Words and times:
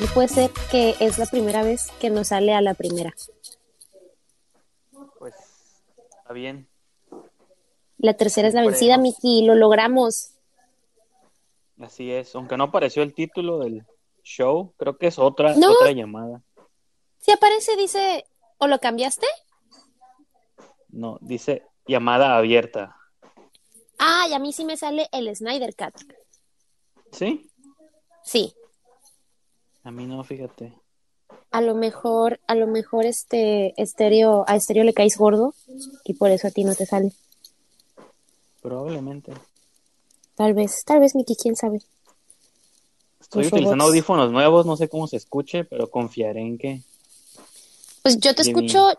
Y 0.00 0.06
puede 0.14 0.28
ser 0.28 0.50
que 0.70 0.94
es 1.00 1.18
la 1.18 1.26
primera 1.26 1.62
vez 1.62 1.90
que 2.00 2.10
nos 2.10 2.28
sale 2.28 2.54
a 2.54 2.60
la 2.60 2.74
primera. 2.74 3.12
Pues 5.18 5.34
está 6.18 6.32
bien. 6.32 6.68
La 7.98 8.14
tercera 8.14 8.46
es 8.48 8.54
la 8.54 8.62
vencida. 8.62 8.96
Miki. 8.96 9.44
Lo 9.44 9.54
logramos. 9.56 10.32
Así 11.80 12.12
es. 12.12 12.34
Aunque 12.34 12.56
no 12.56 12.64
apareció 12.64 13.02
el 13.02 13.12
título 13.14 13.58
del 13.58 13.84
show, 14.22 14.72
creo 14.76 14.96
que 14.98 15.08
es 15.08 15.18
otra, 15.18 15.54
No. 15.56 15.72
otra 15.72 15.90
llamada. 15.92 16.42
Si 17.18 17.32
aparece, 17.32 17.76
dice, 17.76 18.24
¿o 18.58 18.66
lo 18.68 18.78
cambiaste? 18.78 19.26
No, 20.90 21.18
dice 21.20 21.66
llamada 21.86 22.36
abierta. 22.36 22.96
Ah, 23.98 24.26
y 24.30 24.34
a 24.34 24.38
mí 24.38 24.52
sí 24.52 24.64
me 24.64 24.76
sale 24.76 25.08
el 25.12 25.34
Snyder 25.34 25.74
Cat. 25.74 25.94
¿Sí? 27.10 27.50
Sí. 28.22 28.54
A 29.88 29.90
mí 29.90 30.04
no, 30.04 30.22
fíjate. 30.22 30.74
A 31.50 31.62
lo 31.62 31.74
mejor, 31.74 32.40
a 32.46 32.54
lo 32.54 32.66
mejor 32.66 33.06
este 33.06 33.72
estéreo, 33.80 34.44
a 34.46 34.54
estéreo 34.54 34.84
le 34.84 34.92
caes 34.92 35.16
gordo 35.16 35.54
y 36.04 36.12
por 36.12 36.30
eso 36.30 36.46
a 36.46 36.50
ti 36.50 36.62
no 36.62 36.74
te 36.74 36.84
sale. 36.84 37.10
Probablemente. 38.60 39.32
Tal 40.34 40.52
vez, 40.52 40.84
tal 40.84 41.00
vez, 41.00 41.14
Miki, 41.14 41.34
quién 41.36 41.56
sabe. 41.56 41.78
Estoy 43.18 43.44
Los 43.44 43.52
utilizando 43.52 43.84
robots. 43.84 43.88
audífonos 43.88 44.30
nuevos, 44.30 44.66
no 44.66 44.76
sé 44.76 44.90
cómo 44.90 45.06
se 45.06 45.16
escuche, 45.16 45.64
pero 45.64 45.90
confiaré 45.90 46.42
en 46.42 46.58
que. 46.58 46.82
Pues 48.02 48.18
yo 48.18 48.34
te 48.34 48.42
escucho, 48.42 48.90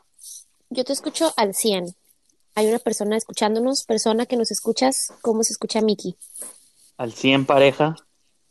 yo 0.71 0.83
te 0.83 0.93
escucho 0.93 1.31
al 1.37 1.53
100. 1.53 1.93
Hay 2.55 2.65
una 2.65 2.79
persona 2.79 3.15
escuchándonos, 3.15 3.83
persona 3.83 4.25
que 4.25 4.37
nos 4.37 4.49
escuchas, 4.49 5.13
¿cómo 5.21 5.43
se 5.43 5.53
escucha 5.53 5.81
Miki? 5.81 6.15
Al 6.97 7.13
100 7.13 7.45
pareja, 7.45 7.95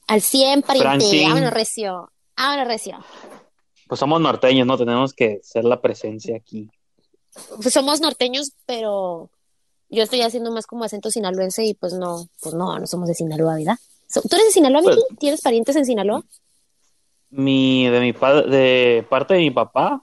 Al 0.06 0.22
100, 0.22 0.62
pariente. 0.62 1.24
Vámonos, 1.24 1.52
recio. 1.52 2.12
Vámonos, 2.38 2.68
recio. 2.68 2.98
pues 3.88 3.98
somos 3.98 4.20
norteños, 4.20 4.66
¿no? 4.66 4.78
Tenemos 4.78 5.12
que 5.12 5.40
ser 5.42 5.64
la 5.64 5.80
presencia 5.80 6.36
aquí. 6.36 6.70
Pues 7.62 7.74
somos 7.74 8.00
norteños, 8.00 8.52
pero 8.66 9.30
yo 9.90 10.02
estoy 10.02 10.22
haciendo 10.22 10.50
más 10.52 10.66
como 10.66 10.84
acento 10.84 11.10
sinaloense 11.10 11.64
y 11.64 11.74
pues 11.74 11.92
no, 11.94 12.28
pues 12.40 12.54
no, 12.54 12.78
no 12.78 12.86
somos 12.86 13.08
de 13.08 13.14
Sinaloa, 13.14 13.56
¿verdad? 13.56 13.76
¿Tú 14.12 14.20
eres 14.36 14.46
de 14.46 14.52
Sinaloa, 14.52 14.82
Pues- 14.82 14.96
Miki? 14.96 15.16
¿Tienes 15.16 15.40
parientes 15.42 15.76
en 15.76 15.84
Sinaloa? 15.86 16.22
Mi, 17.30 17.88
de 17.88 18.00
mi 18.00 18.12
padre, 18.14 18.48
de 18.48 19.02
parte 19.08 19.34
de 19.34 19.40
mi 19.40 19.50
papá 19.50 20.02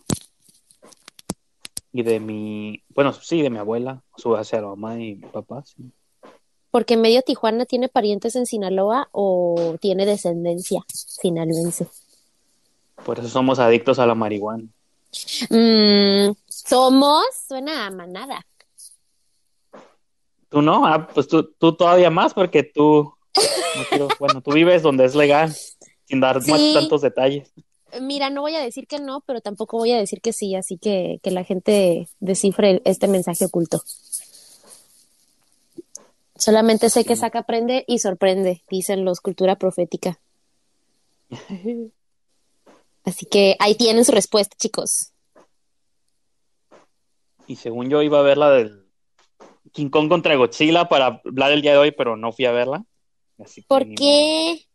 y 1.92 2.04
de 2.04 2.20
mi, 2.20 2.84
bueno, 2.90 3.14
sí, 3.14 3.42
de 3.42 3.50
mi 3.50 3.58
abuela, 3.58 4.04
su 4.18 4.36
hacia 4.36 4.62
la 4.62 4.68
mamá 4.68 5.00
y 5.02 5.16
mi 5.16 5.28
papá, 5.30 5.64
sí. 5.66 5.92
Porque 6.70 6.98
medio 6.98 7.22
Tijuana 7.22 7.66
tiene 7.66 7.88
parientes 7.88 8.36
en 8.36 8.46
Sinaloa 8.46 9.08
o 9.14 9.78
tiene 9.80 10.06
descendencia 10.06 10.84
sinaloense. 10.88 11.88
Por 13.06 13.20
eso 13.20 13.30
somos 13.30 13.60
adictos 13.60 14.00
a 14.00 14.08
la 14.08 14.16
marihuana. 14.16 14.68
Mm, 15.52 16.32
somos, 16.48 17.24
suena 17.48 17.86
a 17.86 17.92
manada. 17.92 18.44
¿Tú 20.50 20.64
no? 20.64 20.88
Ah, 20.88 21.08
pues 21.08 21.28
tú, 21.28 21.44
tú 21.44 21.76
todavía 21.76 22.10
más 22.10 22.34
porque 22.34 22.64
tú, 22.64 23.14
no 23.76 23.84
quiero, 23.90 24.08
bueno, 24.20 24.42
tú 24.42 24.54
vives 24.54 24.82
donde 24.82 25.06
es 25.06 25.14
legal, 25.14 25.56
sin 26.06 26.20
dar 26.20 26.46
más 26.48 26.74
tantos 26.74 27.04
detalles. 27.04 27.54
Mira, 28.02 28.32
no 28.32 28.42
voy 28.42 28.56
a 28.56 28.60
decir 28.60 28.88
que 28.88 28.98
no, 28.98 29.22
pero 29.22 29.40
tampoco 29.40 29.78
voy 29.78 29.92
a 29.92 29.98
decir 29.98 30.20
que 30.20 30.34
sí, 30.34 30.56
así 30.56 30.78
que 30.80 31.20
que 31.22 31.30
la 31.30 31.44
gente 31.44 32.10
descifre 32.20 32.82
este 32.86 33.08
mensaje 33.08 33.46
oculto. 33.46 33.84
Solamente 36.36 36.90
sé 36.90 37.06
que 37.06 37.16
saca, 37.16 37.40
aprende 37.40 37.86
y 37.88 38.00
sorprende, 38.00 38.64
dicen 38.68 39.06
los 39.06 39.22
cultura 39.22 39.58
profética. 39.58 40.20
Así 43.06 43.26
que 43.26 43.56
ahí 43.60 43.76
tienen 43.76 44.04
su 44.04 44.12
respuesta, 44.12 44.56
chicos. 44.60 45.12
Y 47.48 47.56
según 47.58 47.90
yo 47.90 48.02
iba 48.02 48.20
a 48.20 48.24
ver 48.24 48.38
la 48.38 48.50
del 48.50 48.86
King 49.72 49.90
Kong 49.90 50.10
contra 50.10 50.36
Godzilla 50.36 50.90
para 50.90 51.22
hablar 51.24 51.52
el 51.52 51.62
día 51.62 51.74
de 51.74 51.78
hoy, 51.78 51.92
pero 51.92 52.18
no 52.18 52.32
fui 52.32 52.46
a 52.46 52.52
verla. 52.52 52.84
Así 53.38 53.62
que 53.62 53.68
¿Por 53.68 53.94
qué? 53.94 54.66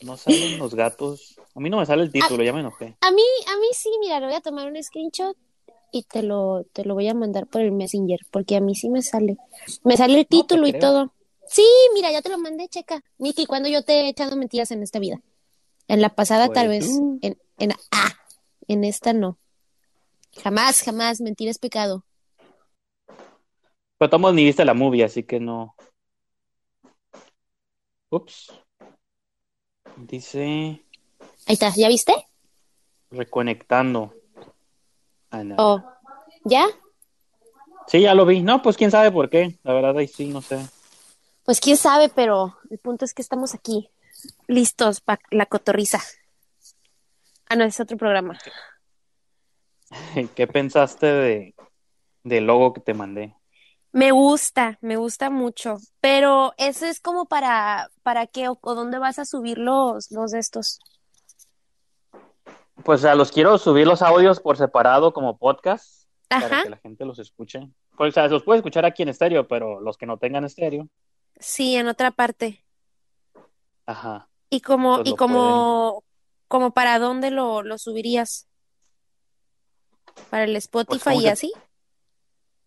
No 0.00 0.16
salen 0.16 0.58
los 0.58 0.74
gatos. 0.74 1.36
A 1.54 1.60
mí 1.60 1.70
no 1.70 1.78
me 1.78 1.86
sale 1.86 2.02
el 2.02 2.10
título, 2.10 2.42
ya 2.42 2.52
me 2.52 2.60
enojé. 2.60 2.96
A 3.00 3.10
mí, 3.10 3.22
a 3.46 3.56
mí 3.58 3.66
sí, 3.72 3.90
mira, 4.00 4.18
le 4.20 4.26
voy 4.26 4.34
a 4.34 4.40
tomar 4.40 4.70
un 4.70 4.82
screenshot 4.82 5.36
y 5.92 6.02
te 6.02 6.22
lo, 6.22 6.64
te 6.72 6.84
lo 6.84 6.94
voy 6.94 7.08
a 7.08 7.14
mandar 7.14 7.46
por 7.46 7.60
el 7.60 7.70
Messenger, 7.70 8.18
porque 8.30 8.56
a 8.56 8.60
mí 8.60 8.74
sí 8.74 8.90
me 8.90 9.00
sale. 9.02 9.36
Me 9.84 9.96
sale 9.96 10.18
el 10.18 10.26
título 10.26 10.66
y 10.66 10.78
todo. 10.78 11.12
Sí, 11.48 11.66
mira, 11.94 12.10
ya 12.10 12.22
te 12.22 12.28
lo 12.28 12.38
mandé, 12.38 12.68
checa. 12.68 13.02
Miki, 13.18 13.46
cuando 13.46 13.68
yo 13.68 13.82
te 13.84 13.92
he 14.00 14.08
echado 14.08 14.36
mentiras 14.36 14.70
en 14.70 14.82
esta 14.82 14.98
vida? 14.98 15.20
En 15.88 16.00
la 16.00 16.14
pasada 16.14 16.48
tal 16.48 16.66
Pues 16.66 16.84
vez, 16.84 16.96
tú. 16.96 17.18
en, 17.22 17.38
en, 17.58 17.72
ah, 17.90 18.14
en 18.68 18.84
esta 18.84 19.12
no. 19.12 19.38
Jamás, 20.42 20.82
jamás, 20.82 21.20
mentir 21.20 21.48
es 21.48 21.58
pecado. 21.58 22.04
Pero 23.98 24.10
todos 24.10 24.34
ni 24.34 24.44
viste 24.44 24.64
la 24.64 24.74
movie, 24.74 25.04
así 25.04 25.22
que 25.22 25.38
no. 25.38 25.76
Ups. 28.10 28.52
Dice 29.96 30.84
Ahí 31.46 31.54
está, 31.54 31.72
¿ya 31.76 31.88
viste? 31.88 32.14
reconectando. 33.10 34.12
Ah, 35.30 35.44
no. 35.44 35.54
Oh, 35.58 35.84
¿ya? 36.44 36.66
Sí, 37.86 38.00
ya 38.00 38.14
lo 38.14 38.26
vi. 38.26 38.42
No, 38.42 38.62
pues 38.62 38.76
quién 38.76 38.90
sabe 38.90 39.12
por 39.12 39.30
qué. 39.30 39.58
La 39.62 39.72
verdad, 39.72 39.96
ahí 39.98 40.08
sí, 40.08 40.26
no 40.26 40.40
sé. 40.40 40.58
Pues 41.44 41.60
quién 41.60 41.76
sabe, 41.76 42.08
pero 42.08 42.56
el 42.70 42.78
punto 42.78 43.04
es 43.04 43.14
que 43.14 43.22
estamos 43.22 43.54
aquí, 43.54 43.90
listos 44.46 45.00
para 45.00 45.20
la 45.30 45.46
cotorriza. 45.46 46.00
Ah, 47.48 47.56
no, 47.56 47.64
es 47.64 47.78
otro 47.80 47.96
programa. 47.96 48.38
¿Qué 50.34 50.46
pensaste 50.46 51.06
de 51.06 51.54
del 52.24 52.46
logo 52.46 52.72
que 52.72 52.80
te 52.80 52.94
mandé? 52.94 53.36
Me 53.92 54.10
gusta, 54.10 54.78
me 54.80 54.96
gusta 54.96 55.30
mucho, 55.30 55.76
pero 56.00 56.52
ese 56.56 56.88
es 56.88 56.98
como 57.00 57.26
para, 57.26 57.90
¿para 58.02 58.26
qué 58.26 58.48
o, 58.48 58.58
o 58.60 58.74
dónde 58.74 58.98
vas 58.98 59.20
a 59.20 59.24
subir 59.24 59.58
los, 59.58 60.10
los 60.10 60.32
de 60.32 60.40
estos? 60.40 60.80
Pues 62.82 63.00
o 63.00 63.02
sea, 63.02 63.14
los 63.14 63.30
quiero 63.30 63.56
subir 63.56 63.86
los 63.86 64.02
audios 64.02 64.40
por 64.40 64.56
separado 64.56 65.12
como 65.12 65.38
podcast 65.38 66.08
para 66.28 66.46
Ajá, 66.46 66.62
que 66.64 66.70
la 66.70 66.76
gente 66.78 67.04
los 67.04 67.20
escuche. 67.20 67.68
Pues, 67.96 68.08
o 68.08 68.12
sea, 68.12 68.26
los 68.26 68.42
puede 68.42 68.58
escuchar 68.58 68.84
aquí 68.84 69.04
en 69.04 69.10
estéreo, 69.10 69.46
pero 69.46 69.80
los 69.80 69.96
que 69.96 70.06
no 70.06 70.18
tengan 70.18 70.44
estéreo, 70.44 70.88
sí, 71.38 71.76
en 71.76 71.88
otra 71.88 72.10
parte. 72.10 72.64
ajá. 73.86 74.28
Y 74.50 74.60
como, 74.60 74.96
Pues 74.98 75.10
y 75.10 75.16
como, 75.16 76.04
como 76.48 76.72
para 76.72 76.98
dónde 76.98 77.30
lo, 77.30 77.62
lo 77.62 77.78
subirías? 77.78 78.46
¿Para 80.30 80.44
el 80.44 80.56
Spotify 80.56 81.04
como 81.10 81.20
y 81.20 81.22
que- 81.24 81.30
así? 81.30 81.52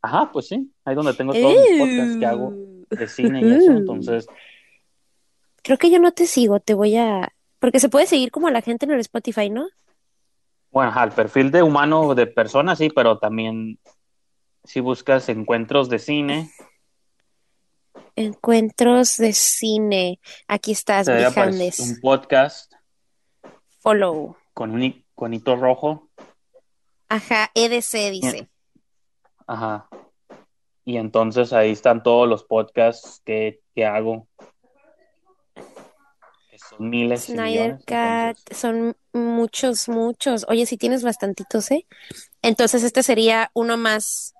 Ajá, 0.01 0.31
pues 0.31 0.47
sí, 0.47 0.71
ahí 0.85 0.95
donde 0.95 1.13
tengo 1.13 1.33
todos 1.33 1.57
mis 1.57 1.77
podcasts 1.77 2.17
que 2.17 2.25
hago 2.25 2.53
de 2.89 3.07
cine 3.07 3.41
y 3.41 3.51
eso, 3.51 3.71
entonces, 3.71 4.27
Creo 5.63 5.77
que 5.77 5.91
yo 5.91 5.99
no 5.99 6.11
te 6.13 6.27
sigo, 6.27 6.59
te 6.61 6.73
voy 6.73 6.95
a... 6.95 7.33
Porque 7.59 7.79
se 7.79 7.89
puede 7.89 8.05
seguir 8.05 8.31
como 8.31 8.49
la 8.49 8.61
gente 8.61 8.85
en 8.85 8.91
el 8.91 8.99
Spotify, 9.01 9.49
¿no? 9.49 9.67
bueno, 10.71 10.91
ajá, 10.91 11.05
el 11.05 11.11
perfil 11.11 11.51
de 11.51 11.63
humano 11.63 12.13
de 12.13 12.27
persona 12.27 12.75
sí, 12.75 12.89
pero 12.89 13.17
también 13.17 13.79
si 14.63 14.79
buscas 14.79 15.27
encuentros 15.29 15.89
de 15.89 15.99
cine, 15.99 16.51
Encuentros 18.17 19.17
de 19.17 19.31
cine. 19.31 20.19
Aquí 20.47 20.71
estás, 20.71 21.07
aparecer 21.07 21.71
this. 21.71 21.79
un 21.79 21.99
podcast 22.01 22.73
Follow. 23.79 24.35
con 24.53 24.71
un 24.71 24.83
iconito 24.83 25.55
rojo, 25.55 26.09
Ajá, 27.09 27.51
EDC 27.53 28.11
dice. 28.11 28.49
ajá. 29.45 29.87
Y 30.83 30.97
entonces 30.97 31.53
ahí 31.53 31.71
están 31.71 32.01
todos 32.01 32.27
los 32.27 32.43
podcasts 32.43 33.21
que, 33.23 33.61
que 33.75 33.85
hago. 33.85 34.27
Que 36.49 36.57
son 36.57 36.89
miles 36.89 37.25
Snyder. 37.25 37.79
Cat, 37.85 38.37
son 38.51 38.95
muchos, 39.13 39.87
muchos. 39.89 40.45
Oye, 40.49 40.65
si 40.65 40.77
tienes 40.77 41.03
bastantitos, 41.03 41.69
¿eh? 41.71 41.85
Entonces 42.41 42.83
este 42.83 43.03
sería 43.03 43.51
uno 43.53 43.77
más. 43.77 44.33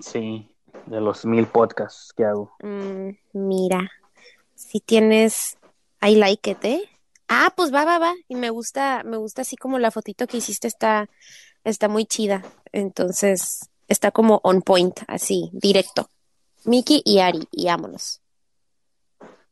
sí, 0.00 0.48
de 0.88 1.00
los 1.00 1.24
mil 1.24 1.46
podcasts 1.46 2.12
que 2.16 2.24
hago. 2.24 2.52
Mm, 2.62 3.10
mira, 3.32 3.90
si 4.54 4.80
tienes, 4.80 5.58
I 6.02 6.16
like 6.16 6.50
it, 6.50 6.64
¿eh? 6.64 6.82
Ah, 7.28 7.52
pues 7.54 7.72
va, 7.72 7.84
va, 7.84 7.98
va. 7.98 8.14
Y 8.28 8.34
me 8.34 8.50
gusta, 8.50 9.02
me 9.04 9.16
gusta 9.16 9.42
así 9.42 9.56
como 9.56 9.78
la 9.78 9.90
fotito 9.90 10.26
que 10.26 10.38
hiciste 10.38 10.66
está, 10.66 11.08
está 11.64 11.88
muy 11.88 12.06
chida. 12.06 12.42
Entonces, 12.72 13.70
está 13.86 14.10
como 14.10 14.40
on 14.42 14.62
point, 14.62 14.98
así, 15.06 15.50
directo. 15.52 16.08
Mickey 16.64 17.02
y 17.04 17.20
Ari, 17.20 17.46
y 17.50 17.66
vámonos. 17.66 18.20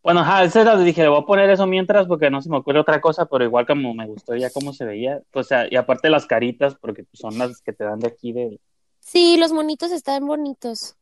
Bueno, 0.03 0.21
ajá, 0.21 0.45
esa 0.45 0.61
era, 0.61 0.77
dije, 0.77 1.03
le 1.03 1.09
voy 1.09 1.21
a 1.21 1.27
poner 1.27 1.51
eso 1.51 1.67
mientras 1.67 2.07
porque 2.07 2.31
no 2.31 2.41
se 2.41 2.49
me 2.49 2.59
ocurre 2.59 2.79
otra 2.79 3.01
cosa, 3.01 3.27
pero 3.27 3.45
igual 3.45 3.67
como 3.67 3.93
me 3.93 4.07
gustó 4.07 4.37
ya 4.37 4.51
cómo 4.51 4.73
se 4.73 4.85
veía, 4.85 5.21
o 5.33 5.43
sea, 5.43 5.67
y 5.69 5.75
aparte 5.75 6.11
las 6.11 6.27
caritas, 6.27 6.77
porque 6.77 7.05
son 7.13 7.37
las 7.39 7.61
que 7.61 7.73
te 7.73 7.83
dan 7.83 7.99
de 7.99 8.07
aquí 8.07 8.33
de, 8.33 8.61
Sí, 9.07 9.37
los 9.37 9.53
monitos 9.53 9.93
están 9.93 10.27
bonitos. 10.27 10.97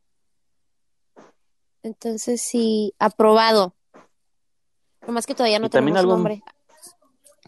Entonces 1.84 2.40
sí, 2.42 2.94
aprobado. 2.98 3.75
Nomás 5.06 5.26
que 5.26 5.34
todavía 5.34 5.58
no 5.58 5.69
tenemos 5.70 5.98
algún- 6.00 6.14
nombre. 6.16 6.42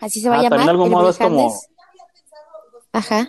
Así 0.00 0.20
se 0.20 0.28
va 0.28 0.36
a 0.36 0.38
Ah, 0.38 0.42
llamar. 0.42 0.58
también 0.58 0.66
de 0.66 0.70
algún 0.72 0.90
modo 0.90 1.08
es 1.10 1.16
como-. 1.18 1.52
Ajá. 2.92 3.28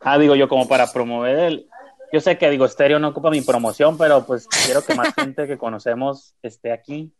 Ah, 0.00 0.18
digo 0.18 0.34
yo, 0.36 0.48
como 0.48 0.66
para 0.68 0.90
promover 0.92 1.38
el... 1.38 1.68
Yo 2.12 2.20
sé 2.20 2.38
que, 2.38 2.48
digo, 2.48 2.68
Stereo 2.68 3.00
no 3.00 3.08
ocupa 3.08 3.28
mi 3.30 3.40
promoción, 3.40 3.98
pero 3.98 4.24
pues 4.24 4.46
quiero 4.64 4.84
que 4.84 4.94
más 4.94 5.12
gente 5.16 5.48
que 5.48 5.58
conocemos 5.58 6.34
esté 6.42 6.70
aquí 6.72 7.12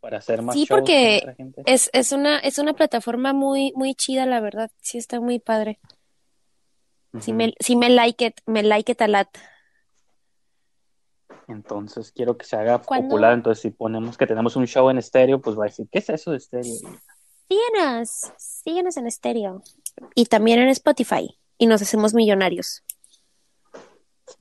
para 0.00 0.18
hacer 0.18 0.40
más 0.42 0.54
Sí, 0.54 0.60
shows 0.66 0.68
porque 0.80 1.34
gente. 1.36 1.62
es, 1.66 1.90
es 1.92 2.12
una, 2.12 2.38
es 2.38 2.58
una 2.58 2.74
plataforma 2.74 3.32
muy, 3.32 3.72
muy 3.74 3.96
chida, 3.96 4.24
la 4.24 4.38
verdad. 4.40 4.70
Sí 4.80 4.98
está 4.98 5.18
muy 5.20 5.40
padre. 5.40 5.80
Sí 7.20 7.32
Ujú. 7.32 7.38
me, 7.38 7.54
sí 7.58 7.74
me 7.74 7.88
like 7.90 8.24
it, 8.24 8.36
me 8.46 8.62
like 8.62 8.92
it 8.92 9.02
a 9.02 9.08
lot. 9.08 9.26
Entonces 11.48 12.12
quiero 12.12 12.36
que 12.36 12.44
se 12.44 12.56
haga 12.56 12.78
¿Cuándo? 12.82 13.08
popular. 13.08 13.32
Entonces, 13.34 13.62
si 13.62 13.70
ponemos 13.70 14.16
que 14.16 14.26
tenemos 14.26 14.56
un 14.56 14.66
show 14.66 14.90
en 14.90 14.98
estéreo, 14.98 15.40
pues 15.40 15.56
va 15.56 15.64
a 15.64 15.66
decir, 15.68 15.86
¿qué 15.90 16.00
es 16.00 16.08
eso 16.10 16.32
de 16.32 16.38
estéreo? 16.38 16.74
Síguenos, 17.48 18.32
síguenos 18.36 18.96
en 18.96 19.06
estéreo. 19.06 19.62
Y 20.14 20.26
también 20.26 20.58
en 20.58 20.68
Spotify. 20.68 21.38
Y 21.58 21.66
nos 21.66 21.80
hacemos 21.80 22.14
millonarios. 22.14 22.82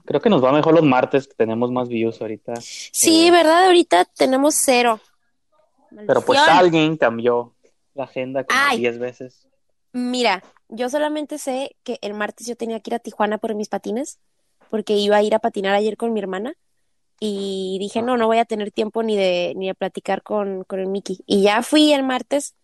Creo 0.05 0.19
que 0.19 0.29
nos 0.29 0.43
va 0.43 0.51
mejor 0.51 0.73
los 0.73 0.83
martes, 0.83 1.27
que 1.27 1.35
tenemos 1.35 1.71
más 1.71 1.87
views 1.87 2.19
ahorita. 2.21 2.53
Sí, 2.59 3.27
Eh, 3.27 3.31
¿verdad? 3.31 3.65
Ahorita 3.65 4.05
tenemos 4.05 4.55
cero. 4.55 4.99
Pero 6.07 6.21
pues 6.21 6.39
alguien 6.39 6.97
cambió 6.97 7.53
la 7.93 8.05
agenda 8.05 8.43
como 8.43 8.59
Ay. 8.59 8.79
10 8.79 8.99
veces. 8.99 9.47
Mira, 9.93 10.43
yo 10.67 10.89
solamente 10.89 11.37
sé 11.37 11.77
que 11.83 11.99
el 12.01 12.13
martes 12.13 12.47
yo 12.47 12.57
tenía 12.57 12.79
que 12.79 12.89
ir 12.89 12.95
a 12.95 12.99
Tijuana 12.99 13.37
por 13.37 13.55
mis 13.55 13.69
patines, 13.69 14.19
porque 14.69 14.93
iba 14.93 15.15
a 15.17 15.23
ir 15.23 15.33
a 15.35 15.39
patinar 15.39 15.73
ayer 15.73 15.95
con 15.95 16.11
mi 16.11 16.19
hermana 16.19 16.55
y 17.19 17.77
dije, 17.79 18.01
no, 18.01 18.17
no 18.17 18.27
voy 18.27 18.37
a 18.39 18.45
tener 18.45 18.71
tiempo 18.71 19.03
ni 19.03 19.17
de, 19.17 19.53
ni 19.55 19.67
de 19.67 19.75
platicar 19.75 20.23
con, 20.23 20.63
con 20.65 20.79
el 20.79 20.87
Mickey. 20.87 21.19
Y 21.25 21.43
ya 21.43 21.61
fui 21.63 21.93
el 21.93 22.03
martes 22.03 22.55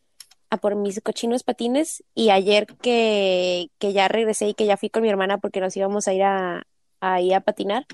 a 0.50 0.57
por 0.57 0.75
mis 0.75 1.01
cochinos 1.01 1.44
patines 1.44 2.03
y 2.15 2.30
ayer 2.30 2.68
que, 2.81 3.69
que 3.80 3.94
ya 3.94 4.07
regresé 4.07 4.50
y 4.50 4.53
que 4.53 4.65
ya 4.65 4.77
fui 4.77 4.89
con 4.89 5.03
mi 5.03 5.09
hermana 5.09 5.38
porque 5.39 5.62
nos 5.62 5.75
íbamos 5.77 6.07
a 6.07 6.13
ir 6.13 6.24
a, 6.24 6.63
a, 7.01 7.21
ir 7.21 7.36
a 7.36 7.42
patinar, 7.42 7.86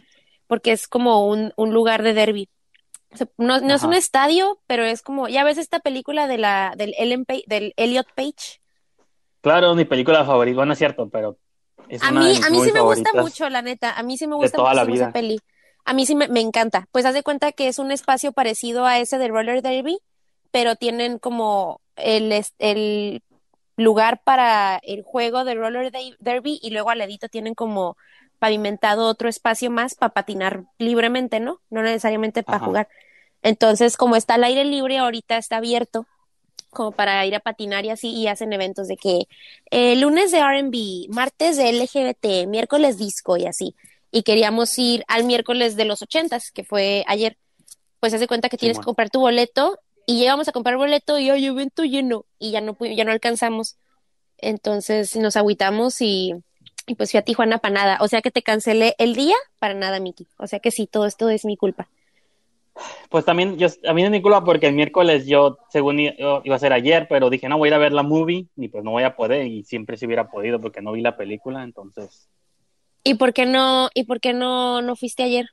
porque 0.48 0.72
es 0.72 0.88
como 0.88 1.28
un, 1.28 1.54
un 1.58 1.74
lugar 1.74 2.04
de 2.04 2.14
derby. 2.14 2.50
O 3.14 3.18
sea, 3.18 3.28
no, 3.38 3.60
no 3.62 3.74
es 3.76 3.84
un 3.84 3.94
estadio, 3.94 4.60
pero 4.68 4.84
es 4.84 5.02
como, 5.02 5.28
ya 5.30 5.44
ves 5.44 5.58
esta 5.58 5.80
película 5.80 6.28
de 6.28 6.38
la, 6.38 6.74
del, 6.78 6.94
Ellen 6.98 7.26
Pa- 7.26 7.36
del 7.48 7.74
Elliot 7.78 8.08
Page. 8.16 8.60
Claro, 9.42 9.76
mi 9.76 9.86
película 9.86 10.26
favorita, 10.26 10.58
bueno, 10.58 10.74
es 10.74 10.80
cierto, 10.80 11.10
pero 11.10 11.38
es 11.90 12.02
A 12.04 12.12
una 12.12 12.22
mí, 12.22 12.28
de 12.28 12.34
mis 12.36 12.46
a 12.46 12.50
mí 12.50 12.62
sí 12.62 12.72
me 12.72 12.82
gusta 12.82 13.14
mucho, 13.14 13.50
la 13.50 13.62
neta. 13.62 13.92
A 13.98 14.04
mí 14.04 14.18
sí 14.18 14.28
me 14.28 14.36
gusta 14.36 14.60
muchísimo 14.60 14.94
esa 14.96 15.08
peli. 15.08 15.40
A 15.88 15.94
mí 15.94 16.06
sí 16.06 16.16
me, 16.16 16.28
me 16.28 16.42
encanta. 16.42 16.88
Pues 16.92 17.06
haz 17.06 17.14
de 17.14 17.24
cuenta 17.24 17.54
que 17.54 17.68
es 17.70 17.80
un 17.80 17.92
espacio 17.92 18.34
parecido 18.34 18.86
a 18.86 19.00
ese 19.00 19.18
de 19.18 19.30
Roller 19.30 19.62
Derby, 19.62 20.00
pero 20.52 20.76
tienen 20.76 21.20
como 21.20 21.82
el, 21.96 22.34
el 22.60 23.24
lugar 23.78 24.22
para 24.24 24.80
el 24.84 25.04
juego 25.04 25.46
de 25.46 25.56
Roller 25.56 25.92
de- 25.92 26.16
Derby 26.20 26.60
y 26.62 26.72
luego 26.72 26.90
al 26.90 27.00
ladito 27.00 27.30
tienen 27.30 27.56
como 27.56 27.98
pavimentado 28.40 29.08
otro 29.08 29.30
espacio 29.30 29.72
más 29.72 29.96
para 29.96 30.14
patinar 30.14 30.66
libremente, 30.80 31.40
¿no? 31.40 31.62
No 31.70 31.84
necesariamente 31.84 32.44
para 32.44 32.58
Ajá. 32.58 32.66
jugar. 32.68 32.90
Entonces, 33.44 33.98
como 33.98 34.16
está 34.18 34.36
al 34.36 34.46
aire 34.46 34.66
libre, 34.66 35.00
ahorita 35.00 35.38
está 35.38 35.58
abierto 35.58 36.08
como 36.72 36.92
para 36.92 37.26
ir 37.26 37.36
a 37.36 37.40
patinar 37.40 37.86
y 37.86 37.90
así, 37.90 38.10
y 38.14 38.28
hacen 38.28 38.54
eventos 38.54 38.88
de 38.88 38.98
que 38.98 39.22
eh, 39.72 39.96
lunes 39.96 40.32
de 40.32 40.40
R&B, 40.40 41.08
martes 41.10 41.58
de 41.58 41.70
LGBT, 41.70 42.48
miércoles 42.48 42.98
disco 42.98 43.38
y 43.38 43.46
así. 43.46 43.76
Y 44.18 44.24
queríamos 44.24 44.76
ir 44.80 45.04
al 45.08 45.26
miércoles 45.26 45.76
de 45.76 45.86
los 45.86 46.02
ochentas, 46.02 46.50
que 46.50 46.64
fue 46.64 47.04
ayer. 47.06 47.38
Pues 48.00 48.16
haz 48.16 48.20
de 48.20 48.28
cuenta 48.28 48.50
que 48.50 48.58
tienes 48.58 48.80
que 48.80 48.84
comprar 48.84 49.12
tu 49.12 49.20
boleto 49.20 49.78
y 50.08 50.18
llegamos 50.18 50.48
a 50.48 50.52
comprar 50.52 50.76
boleto 50.76 51.20
y 51.20 51.30
hoy 51.30 51.46
evento 51.46 51.84
lleno 51.84 52.26
y 52.40 52.50
ya 52.50 52.60
no 52.60 52.76
ya 52.80 53.04
no 53.04 53.12
alcanzamos. 53.12 53.78
Entonces 54.40 55.16
nos 55.18 55.38
agüitamos 55.38 56.02
y, 56.02 56.34
y 56.88 56.96
pues 56.96 57.12
fui 57.12 57.20
a 57.20 57.22
Tijuana 57.22 57.60
para 57.60 57.76
nada. 57.76 57.98
O 58.02 58.08
sea 58.08 58.24
que 58.24 58.32
te 58.32 58.42
cancelé 58.42 58.96
el 58.98 59.14
día 59.14 59.36
para 59.60 59.76
nada, 59.76 60.00
Miki. 60.00 60.26
O 60.38 60.48
sea 60.48 60.58
que 60.58 60.72
sí, 60.72 60.88
todo 60.88 61.06
esto 61.06 61.30
es 61.30 61.46
mi 61.46 61.56
culpa. 61.56 61.88
Pues 63.10 63.24
también, 63.24 63.60
yo, 63.60 63.68
a 63.88 63.94
mí 63.94 64.02
no 64.02 64.08
es 64.08 64.12
mi 64.12 64.24
culpa 64.24 64.44
porque 64.44 64.66
el 64.66 64.74
miércoles 64.74 65.28
yo, 65.28 65.60
según 65.70 66.00
yo, 66.00 66.42
iba 66.44 66.56
a 66.56 66.60
ser 66.60 66.74
ayer, 66.74 67.06
pero 67.08 67.30
dije, 67.30 67.48
no, 67.50 67.60
voy 67.60 67.68
a 67.68 67.70
ir 67.70 67.74
a 67.76 67.78
ver 67.78 67.94
la 67.94 68.02
movie 68.02 68.48
y 68.56 68.68
pues 68.70 68.84
no 68.84 68.90
voy 68.90 69.04
a 69.04 69.16
poder 69.16 69.46
y 69.46 69.64
siempre 69.64 69.96
si 69.96 70.08
hubiera 70.08 70.28
podido 70.32 70.60
porque 70.60 70.82
no 70.82 70.92
vi 70.94 71.02
la 71.02 71.16
película, 71.16 71.64
entonces 71.64 72.28
¿Y 73.08 73.14
por 73.16 73.34
qué 73.34 73.46
no, 73.46 73.90
y 73.94 74.04
por 74.04 74.20
qué 74.20 74.34
no, 74.34 74.82
no 74.82 74.96
fuiste 74.96 75.24
ayer? 75.24 75.48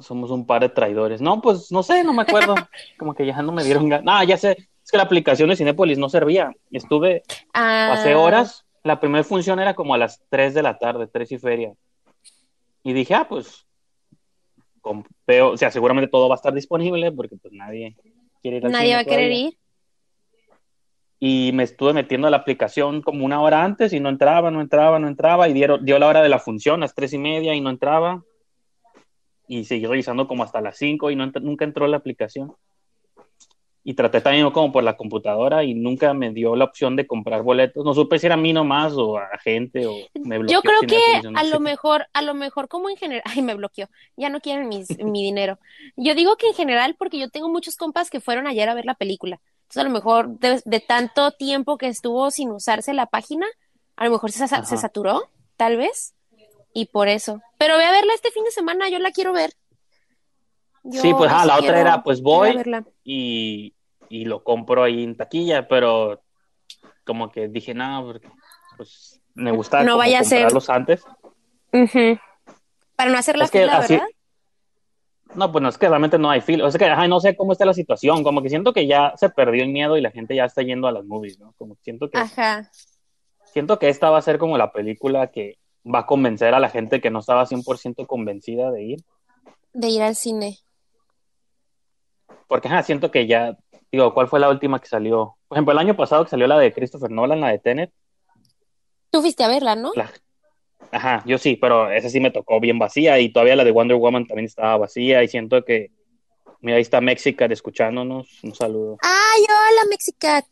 somos 0.00 0.30
un 0.30 0.46
par 0.46 0.62
de 0.62 0.68
traidores. 0.68 1.20
No, 1.20 1.40
pues 1.40 1.72
no 1.72 1.82
sé, 1.82 2.04
no 2.04 2.12
me 2.12 2.22
acuerdo, 2.22 2.54
como 2.98 3.14
que 3.14 3.26
ya 3.26 3.42
no 3.42 3.52
me 3.52 3.64
dieron 3.64 3.88
ganas. 3.88 4.04
No, 4.04 4.22
ya 4.24 4.36
sé, 4.36 4.52
es 4.52 4.90
que 4.90 4.96
la 4.96 5.02
aplicación 5.02 5.48
de 5.48 5.56
Cinépolis 5.56 5.98
no 5.98 6.08
servía. 6.08 6.52
Estuve, 6.70 7.22
Ah, 7.52 7.88
pasé 7.90 8.14
horas, 8.14 8.64
la 8.84 9.00
primera 9.00 9.24
función 9.24 9.58
era 9.58 9.74
como 9.74 9.94
a 9.94 9.98
las 9.98 10.22
3 10.28 10.54
de 10.54 10.62
la 10.62 10.78
tarde, 10.78 11.08
3 11.08 11.32
y 11.32 11.38
feria. 11.38 11.72
Y 12.84 12.92
dije, 12.92 13.14
ah, 13.14 13.26
pues, 13.28 13.66
o 14.82 15.56
sea, 15.56 15.70
seguramente 15.70 16.10
todo 16.10 16.28
va 16.28 16.36
a 16.36 16.36
estar 16.36 16.54
disponible 16.54 17.12
porque 17.12 17.36
pues 17.36 17.52
nadie 17.52 17.96
quiere 18.40 18.58
ir 18.58 18.66
al 18.66 18.72
Nadie 18.72 18.86
cine 18.86 18.94
va 18.94 19.00
a 19.00 19.04
querer 19.04 19.32
ir. 19.32 19.58
Y 21.20 21.50
me 21.52 21.64
estuve 21.64 21.92
metiendo 21.92 22.28
a 22.28 22.30
la 22.30 22.38
aplicación 22.38 23.02
como 23.02 23.24
una 23.24 23.40
hora 23.40 23.64
antes 23.64 23.92
y 23.92 24.00
no 24.00 24.08
entraba, 24.08 24.50
no 24.50 24.60
entraba, 24.60 24.98
no 24.98 25.08
entraba 25.08 25.48
y 25.48 25.52
dieron, 25.52 25.84
dio 25.84 25.98
la 25.98 26.06
hora 26.08 26.22
de 26.22 26.28
la 26.28 26.38
función, 26.38 26.80
las 26.80 26.94
tres 26.94 27.12
y 27.12 27.18
media 27.18 27.54
y 27.54 27.60
no 27.60 27.70
entraba 27.70 28.22
y 29.48 29.64
seguí 29.64 29.86
revisando 29.86 30.28
como 30.28 30.44
hasta 30.44 30.60
las 30.60 30.76
cinco 30.76 31.10
y 31.10 31.16
no 31.16 31.24
ent- 31.24 31.40
nunca 31.40 31.64
entró 31.64 31.86
la 31.86 31.96
aplicación 31.96 32.52
y 33.84 33.94
traté 33.94 34.20
también 34.20 34.50
como 34.50 34.70
por 34.70 34.84
la 34.84 34.96
computadora 34.96 35.64
y 35.64 35.74
nunca 35.74 36.12
me 36.12 36.30
dio 36.30 36.54
la 36.56 36.64
opción 36.64 36.94
de 36.94 37.06
comprar 37.06 37.42
boletos, 37.42 37.84
no 37.84 37.94
supe 37.94 38.18
si 38.18 38.26
era 38.26 38.34
a 38.34 38.38
mí 38.38 38.52
nomás 38.52 38.92
o 38.94 39.16
a 39.16 39.38
gente 39.42 39.86
o 39.86 40.08
me 40.24 40.38
bloqueó 40.38 40.52
Yo 40.52 40.62
creo 40.62 40.80
que 40.82 40.96
no 41.22 41.38
a 41.38 41.42
sé. 41.42 41.50
lo 41.52 41.60
mejor, 41.60 42.06
a 42.12 42.22
lo 42.22 42.34
mejor 42.34 42.68
como 42.68 42.90
en 42.90 42.96
general, 42.96 43.22
ay, 43.36 43.42
me 43.42 43.54
bloqueó, 43.54 43.88
ya 44.16 44.28
no 44.28 44.40
quieren 44.40 44.68
mis, 44.68 44.98
mi 44.98 45.22
dinero. 45.22 45.58
Yo 45.96 46.14
digo 46.14 46.36
que 46.36 46.48
en 46.48 46.54
general 46.54 46.96
porque 46.98 47.18
yo 47.18 47.30
tengo 47.30 47.48
muchos 47.48 47.76
compas 47.76 48.10
que 48.10 48.20
fueron 48.20 48.46
ayer 48.46 48.68
a 48.68 48.74
ver 48.74 48.84
la 48.84 48.94
película. 48.94 49.40
Entonces 49.68 49.80
a 49.82 49.84
lo 49.84 49.90
mejor 49.90 50.28
de, 50.38 50.62
de 50.64 50.80
tanto 50.80 51.30
tiempo 51.32 51.76
que 51.76 51.88
estuvo 51.88 52.30
sin 52.30 52.50
usarse 52.50 52.94
la 52.94 53.04
página, 53.04 53.46
a 53.96 54.06
lo 54.06 54.12
mejor 54.12 54.32
se, 54.32 54.48
saturó, 54.48 55.28
tal 55.58 55.76
vez, 55.76 56.14
y 56.72 56.86
por 56.86 57.08
eso. 57.08 57.42
Pero 57.58 57.74
voy 57.74 57.84
a 57.84 57.90
verla 57.90 58.14
este 58.14 58.30
fin 58.30 58.44
de 58.44 58.50
semana, 58.50 58.88
yo 58.88 58.98
la 58.98 59.10
quiero 59.10 59.34
ver. 59.34 59.52
Yo 60.84 61.02
Sí, 61.02 61.12
pues, 61.12 61.30
ah, 61.34 61.44
la 61.44 61.58
otra 61.58 61.78
era, 61.80 62.02
pues, 62.02 62.22
voy. 62.22 62.62
y, 63.04 63.74
y 64.08 64.24
lo 64.24 64.42
compro 64.42 64.84
ahí 64.84 65.04
en 65.04 65.18
taquilla, 65.18 65.68
pero 65.68 66.22
como 67.04 67.30
que 67.30 67.48
dije, 67.48 67.74
no, 67.74 68.04
porque 68.06 68.30
pues 68.78 69.20
me 69.34 69.50
gusta 69.50 69.82
No 69.82 69.98
vaya 69.98 70.20
a 70.20 70.24
ser- 70.24 70.38
comprarlos 70.44 70.70
antes. 70.70 71.04
Para 72.96 73.10
no 73.10 73.18
hacer 73.18 73.36
la 73.36 73.44
Es 73.44 73.50
que 73.50 73.60
fila, 73.60 73.76
así- 73.78 73.94
¿verdad? 73.94 74.08
No, 75.34 75.52
pues 75.52 75.62
no, 75.62 75.68
es 75.68 75.78
que 75.78 75.88
realmente 75.88 76.18
no 76.18 76.30
hay 76.30 76.40
fila. 76.40 76.66
O 76.66 76.70
sea 76.70 76.78
que 76.78 76.86
ajá, 76.86 77.06
no 77.06 77.20
sé 77.20 77.36
cómo 77.36 77.52
está 77.52 77.64
la 77.64 77.74
situación. 77.74 78.22
Como 78.24 78.42
que 78.42 78.48
siento 78.48 78.72
que 78.72 78.86
ya 78.86 79.12
se 79.16 79.28
perdió 79.30 79.62
el 79.62 79.70
miedo 79.70 79.96
y 79.96 80.00
la 80.00 80.10
gente 80.10 80.34
ya 80.34 80.44
está 80.46 80.62
yendo 80.62 80.88
a 80.88 80.92
las 80.92 81.04
movies, 81.04 81.38
¿no? 81.38 81.52
Como 81.58 81.74
que 81.76 81.82
siento 81.82 82.10
que, 82.10 82.18
Ajá. 82.18 82.70
siento 83.44 83.78
que 83.78 83.88
esta 83.88 84.10
va 84.10 84.18
a 84.18 84.22
ser 84.22 84.38
como 84.38 84.56
la 84.58 84.72
película 84.72 85.30
que 85.30 85.58
va 85.84 86.00
a 86.00 86.06
convencer 86.06 86.54
a 86.54 86.60
la 86.60 86.70
gente 86.70 87.00
que 87.00 87.10
no 87.10 87.18
estaba 87.20 87.46
100% 87.46 88.06
convencida 88.06 88.70
de 88.70 88.82
ir. 88.82 89.04
De 89.72 89.88
ir 89.88 90.02
al 90.02 90.16
cine. 90.16 90.58
Porque 92.46 92.68
ajá, 92.68 92.82
siento 92.82 93.10
que 93.10 93.26
ya, 93.26 93.56
digo, 93.92 94.14
¿cuál 94.14 94.28
fue 94.28 94.40
la 94.40 94.48
última 94.48 94.80
que 94.80 94.88
salió? 94.88 95.36
Por 95.48 95.56
ejemplo, 95.56 95.72
el 95.72 95.78
año 95.78 95.94
pasado 95.96 96.24
que 96.24 96.30
salió 96.30 96.46
la 96.46 96.58
de 96.58 96.72
Christopher 96.72 97.10
Nolan, 97.10 97.40
la 97.40 97.48
de 97.48 97.58
Tenet. 97.58 97.92
Tú 99.10 99.20
fuiste 99.20 99.44
a 99.44 99.48
verla, 99.48 99.74
¿no? 99.76 99.92
la- 99.94 100.10
Ajá, 100.90 101.22
yo 101.26 101.38
sí, 101.38 101.56
pero 101.56 101.90
esa 101.90 102.08
sí 102.08 102.20
me 102.20 102.30
tocó 102.30 102.60
bien 102.60 102.78
vacía 102.78 103.18
y 103.18 103.30
todavía 103.30 103.56
la 103.56 103.64
de 103.64 103.70
Wonder 103.70 103.96
Woman 103.96 104.26
también 104.26 104.46
estaba 104.46 104.76
vacía 104.78 105.22
y 105.22 105.28
siento 105.28 105.64
que, 105.64 105.90
mira, 106.60 106.76
ahí 106.76 106.82
está 106.82 107.00
Mexican 107.00 107.52
escuchándonos. 107.52 108.42
Un 108.42 108.54
saludo. 108.54 108.96
Ay, 109.02 109.42
hola, 109.42 109.82
Mexicat. 109.90 110.46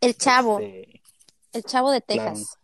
El 0.00 0.16
chavo, 0.16 0.60
Este, 0.60 1.02
el 1.52 1.62
chavo 1.64 1.90
de. 1.90 2.00
Texas. 2.00 2.58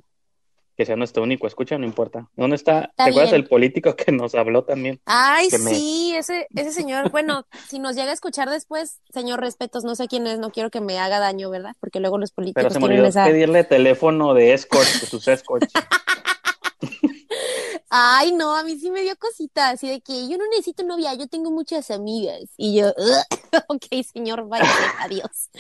Que 0.81 0.87
sea 0.87 0.97
nuestro 0.97 1.23
único 1.23 1.47
escucha, 1.47 1.77
no 1.77 1.85
importa. 1.85 2.31
¿Dónde 2.37 2.57
está? 2.57 2.85
Está 2.85 3.05
¿Te 3.05 3.11
acuerdas 3.11 3.33
del 3.33 3.47
político 3.47 3.95
que 3.95 4.13
nos 4.13 4.35
habló 4.35 4.65
también? 4.65 4.99
Ay, 5.05 5.51
que 5.51 5.59
me- 5.59 5.75
sí, 5.75 6.15
ese, 6.17 6.47
ese 6.55 6.73
señor, 6.73 7.11
bueno, 7.11 7.45
si 7.69 7.79
nos 7.79 7.97
llega 7.97 8.13
a 8.13 8.15
escuchar 8.15 8.49
después, 8.49 9.01
señor 9.13 9.41
respetos, 9.41 9.85
no 9.85 9.95
sé 9.95 10.09
quién 10.09 10.27
es, 10.27 10.39
no 10.39 10.51
quiero 10.51 10.71
que 10.71 10.81
me 10.81 10.99
haga 10.99 11.19
daño, 11.19 11.51
¿verdad? 11.51 11.75
Porque 11.81 12.01
luego 12.01 12.17
los 12.17 12.31
Pero 12.31 12.37
políticos 12.47 12.73
se 12.73 12.79
me 12.79 12.87
olvidó 12.87 13.05
esa... 13.05 13.27
pedirle 13.27 13.63
teléfono 13.65 14.33
de 14.33 14.55
escort, 14.55 14.89
de 14.89 15.07
sus 15.07 15.29
escorts. 15.29 15.71
Ay, 17.91 18.33
no, 18.33 18.57
a 18.57 18.63
mí 18.65 18.79
sí 18.79 18.91
me 18.91 19.03
dio 19.03 19.17
cosita, 19.17 19.69
así 19.71 19.87
de 19.89 20.01
que 20.01 20.29
yo 20.31 20.39
no 20.39 20.45
necesito 20.49 20.83
novia, 20.85 21.13
yo 21.15 21.27
tengo 21.27 21.51
muchas 21.51 21.91
amigas. 21.91 22.45
Y 22.57 22.79
yo, 22.79 22.95
ok, 23.69 23.85
señor, 24.15 24.49
vaya, 24.49 24.65
adiós. 25.01 25.51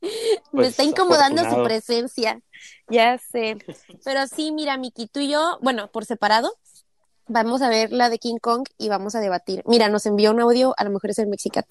me 0.00 0.10
Pues, 0.52 0.68
está 0.68 0.84
incomodando 0.84 1.42
su 1.48 1.62
presencia, 1.64 2.40
ya 2.88 3.18
sé. 3.18 3.56
Pero 4.04 4.26
sí, 4.26 4.52
mira, 4.52 4.76
Miki, 4.78 5.06
tú 5.06 5.20
y 5.20 5.28
yo, 5.30 5.58
bueno, 5.62 5.88
por 5.88 6.04
separado, 6.04 6.52
Vamos 7.28 7.60
a 7.60 7.68
ver 7.68 7.90
la 7.90 8.08
de 8.08 8.20
King 8.20 8.36
Kong 8.40 8.62
y 8.78 8.88
vamos 8.88 9.16
a 9.16 9.20
debatir. 9.20 9.64
Mira, 9.66 9.88
nos 9.88 10.06
envió 10.06 10.30
un 10.30 10.40
audio, 10.40 10.74
a 10.78 10.84
lo 10.84 10.90
mejor 10.90 11.10
es 11.10 11.18
el 11.18 11.26
Mexicat. 11.26 11.66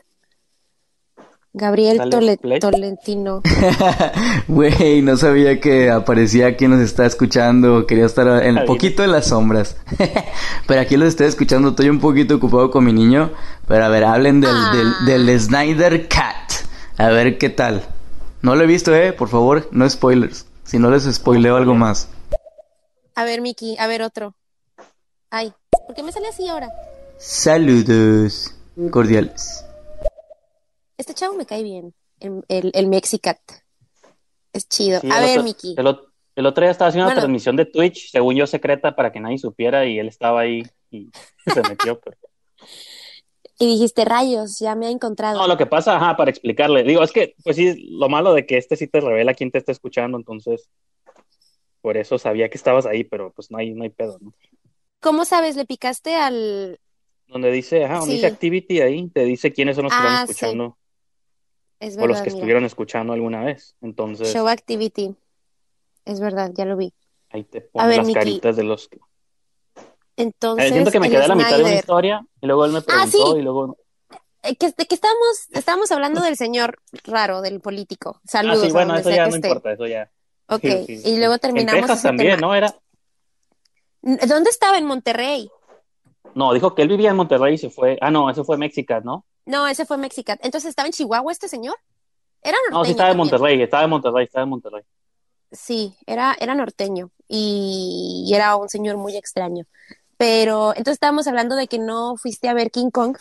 Gabriel 1.54 1.98
Tole- 2.10 2.38
play. 2.38 2.60
Tolentino. 2.60 3.42
Güey, 4.50 5.02
no 5.02 5.16
sabía 5.16 5.62
que 5.62 5.90
aparecía 5.90 6.58
quien 6.58 6.72
nos 6.72 6.82
está 6.82 7.06
escuchando. 7.06 7.88
Quería 7.88 8.06
estar 8.06 8.44
en 8.44 8.58
Ahí. 8.58 8.68
poquito 8.68 9.06
en 9.06 9.14
las 9.14 9.28
sombras. 9.28 9.78
pero 10.68 10.82
aquí 10.82 10.98
los 10.98 11.08
estoy 11.08 11.28
escuchando. 11.28 11.70
Estoy 11.70 11.88
un 11.88 12.02
poquito 12.02 12.36
ocupado 12.36 12.70
con 12.72 12.84
mi 12.84 12.92
niño. 12.92 13.32
Pero 13.70 13.86
a 13.86 13.88
ver, 13.88 14.04
hablen 14.04 14.42
del, 14.42 14.52
Ah. 14.54 14.94
del, 15.06 15.26
del 15.28 15.40
Snyder 15.40 16.10
Cat. 16.10 16.52
A 16.98 17.08
ver 17.08 17.38
qué 17.38 17.50
tal. 17.50 17.86
No 18.42 18.56
lo 18.58 18.66
he 18.66 18.68
visto, 18.68 18.94
eh. 18.94 19.14
Por 19.14 19.30
favor, 19.30 19.70
no 19.72 19.90
spoilers. 19.90 20.46
Si 20.66 20.80
no 20.80 20.90
les 20.90 21.04
spoileo 21.14 21.56
algo 21.56 21.74
más. 21.76 22.10
A 23.16 23.24
ver, 23.24 23.42
Miki, 23.42 23.78
a 23.80 23.88
ver 23.88 24.02
otro. 24.02 24.36
Ay, 25.30 25.54
¿por 25.86 25.96
qué 25.96 26.04
me 26.04 26.12
sale 26.12 26.28
así 26.28 26.48
ahora? 26.48 26.70
Saludos 27.18 28.54
cordiales. 28.92 29.66
Este 30.98 31.14
chavo 31.14 31.36
me 31.36 31.46
cae 31.46 31.64
bien. 31.64 31.94
El, 32.20 32.44
el, 32.50 32.72
el 32.74 32.88
Mexicat. 32.88 33.40
Es 34.54 34.68
chido. 34.68 35.00
Sí, 35.02 35.10
a 35.12 35.20
ver, 35.20 35.32
otro- 35.40 35.44
Miki. 35.44 35.76
El, 35.78 35.98
el 36.36 36.46
otro 36.46 36.64
día 36.64 36.72
estaba 36.72 36.90
haciendo 36.90 37.06
Bueno. 37.06 37.20
una 37.20 37.22
transmisión 37.22 37.56
de 37.56 37.66
Twitch, 37.66 38.12
según 38.12 38.36
yo 38.36 38.48
secreta, 38.48 38.96
para 38.96 39.12
que 39.12 39.20
nadie 39.20 39.38
supiera, 39.38 39.86
y 39.86 40.00
él 40.00 40.08
estaba 40.08 40.42
ahí 40.42 40.64
y 40.90 41.10
se 41.54 41.62
metió. 41.62 42.00
Pero... 42.00 42.18
Y 43.58 43.68
dijiste, 43.68 44.04
rayos, 44.04 44.60
ya 44.60 44.76
me 44.76 44.88
ha 44.88 44.90
encontrado. 44.90 45.40
No, 45.40 45.48
lo 45.48 45.58
que 45.58 45.66
pasa, 45.66 45.96
ajá, 45.96 46.18
para 46.18 46.30
explicarle. 46.30 46.84
Digo, 46.84 47.04
es 47.04 47.12
que, 47.12 47.36
pues 47.44 47.56
sí, 47.56 47.88
lo 47.98 48.10
malo 48.10 48.34
de 48.34 48.46
que 48.46 48.58
este 48.58 48.76
sí 48.76 48.88
te 48.88 49.00
revela 49.00 49.34
quién 49.34 49.52
te 49.52 49.58
está 49.60 49.72
escuchando, 49.72 50.18
entonces, 50.18 50.70
por 51.82 51.96
eso 51.98 52.18
sabía 52.18 52.50
que 52.50 52.58
estabas 52.58 52.86
ahí, 52.86 53.04
pero 53.04 53.32
pues 53.32 53.52
no 53.52 53.58
hay, 53.58 53.74
no 53.74 53.84
hay 53.84 53.90
pedo, 53.90 54.18
¿no? 54.20 54.34
¿Cómo 55.00 55.24
sabes? 55.24 55.56
¿Le 55.56 55.66
picaste 55.66 56.16
al...? 56.16 56.80
Donde 57.28 57.52
dice, 57.52 57.86
ajá, 57.86 58.00
donde 58.00 58.16
Sí. 58.16 58.18
dice 58.18 58.28
activity 58.28 58.82
ahí, 58.82 59.08
te 59.10 59.24
dice 59.24 59.52
quiénes 59.54 59.76
son 59.76 59.86
los 59.86 59.94
que 59.94 60.00
Ah, 60.00 60.04
están 60.24 60.28
sí. 60.28 60.32
escuchando 60.34 60.78
Es 61.80 61.96
o 61.96 62.02
los 62.02 62.08
verdad, 62.08 62.24
que 62.24 62.30
mira. 62.30 62.36
estuvieron 62.38 62.66
escuchando 62.66 63.14
alguna 63.14 63.44
vez. 63.44 63.76
Entonces, 63.82 64.34
Show 64.34 64.48
Activity. 64.48 65.16
Es 66.06 66.20
verdad, 66.20 66.52
ya 66.54 66.66
lo 66.66 66.78
vi. 66.78 66.94
ahí 67.30 67.44
te 67.44 67.62
ponen 67.62 67.98
las 67.98 68.12
caritas 68.14 68.56
de 68.56 68.64
los 68.64 68.88
que... 68.88 69.00
Entonces, 70.18 70.68
Eh, 70.68 70.74
siento 70.74 70.92
que 70.92 71.00
me 71.00 71.10
quedé 71.10 71.24
a 71.24 71.28
la 71.28 71.36
mitad 71.36 71.58
de 71.58 71.64
una 71.64 71.76
historia 71.76 72.26
y 72.42 72.48
luego 72.48 72.66
él 72.66 72.72
me 72.72 72.80
Ah, 72.80 72.84
preguntó 72.86 73.34
sí. 73.34 73.40
y 73.40 73.42
luego... 73.42 73.78
Eh, 74.44 74.56
que- 74.56 74.72
¿De 74.72 74.86
qué 74.86 74.96
estábamos? 74.96 75.48
Estábamos 75.52 75.92
hablando 75.92 76.22
del 76.22 76.38
señor 76.38 76.80
raro, 77.04 77.42
del 77.42 77.60
político. 77.60 78.22
Saludos 78.26 78.64
ah, 78.64 78.66
sí, 78.68 78.72
bueno, 78.72 78.96
eso 78.96 79.10
ya 79.10 79.26
que 79.26 79.30
no 79.32 79.36
esté. 79.36 79.48
importa, 79.48 79.72
eso 79.74 79.88
ya... 79.88 80.10
Ok, 80.48 80.62
sí, 80.62 80.86
sí, 81.00 81.02
y 81.06 81.18
luego 81.18 81.38
terminamos 81.40 81.74
En 81.76 81.82
Texas 81.82 81.98
ese 82.00 82.08
también, 82.08 82.36
tema. 82.36 82.48
¿no? 82.48 82.56
Era... 82.56 82.76
¿Dónde 84.02 84.50
estaba? 84.52 84.78
En 84.78 84.86
Monterrey. 84.86 85.50
No, 86.36 86.54
dijo 86.54 86.76
que 86.76 86.84
él 86.84 86.88
vivía 86.90 87.10
en 87.10 87.16
Monterrey 87.16 87.56
y 87.56 87.58
se 87.58 87.70
fue... 87.70 87.98
Ah, 88.02 88.12
no, 88.12 88.30
eso 88.30 88.44
fue 88.44 88.58
México, 88.58 88.94
¿no? 89.04 89.26
No, 89.46 89.68
ese 89.68 89.86
fue 89.86 89.98
Mexicat. 89.98 90.40
Entonces, 90.44 90.70
¿estaba 90.70 90.88
en 90.88 90.92
Chihuahua 90.94 91.32
este 91.32 91.48
señor? 91.48 91.76
Era 92.42 92.58
norteño 92.70 92.78
No, 92.80 92.86
sí 92.86 92.92
estaba 92.92 93.12
en. 93.12 93.18
Monterrey, 93.18 93.62
estaba 93.62 93.84
en 93.84 93.90
Monterrey, 93.90 94.26
estaba 94.26 94.44
en 94.44 94.50
Monterrey. 94.50 94.84
Sí, 95.52 95.96
era, 96.06 96.36
era 96.40 96.54
norteño 96.54 97.10
y, 97.28 98.26
y 98.28 98.36
era 98.36 98.56
un 98.56 98.70
señor 98.70 98.98
muy 98.98 99.16
extraño. 99.18 99.66
Pero 100.18 100.70
entonces 100.70 100.94
estábamos 100.94 101.28
hablando 101.28 101.56
de 101.56 101.68
que 101.68 101.80
no 101.80 102.16
fuiste 102.18 102.48
a 102.48 102.54
ver 102.54 102.72
King 102.72 102.90
Kong 102.90 103.18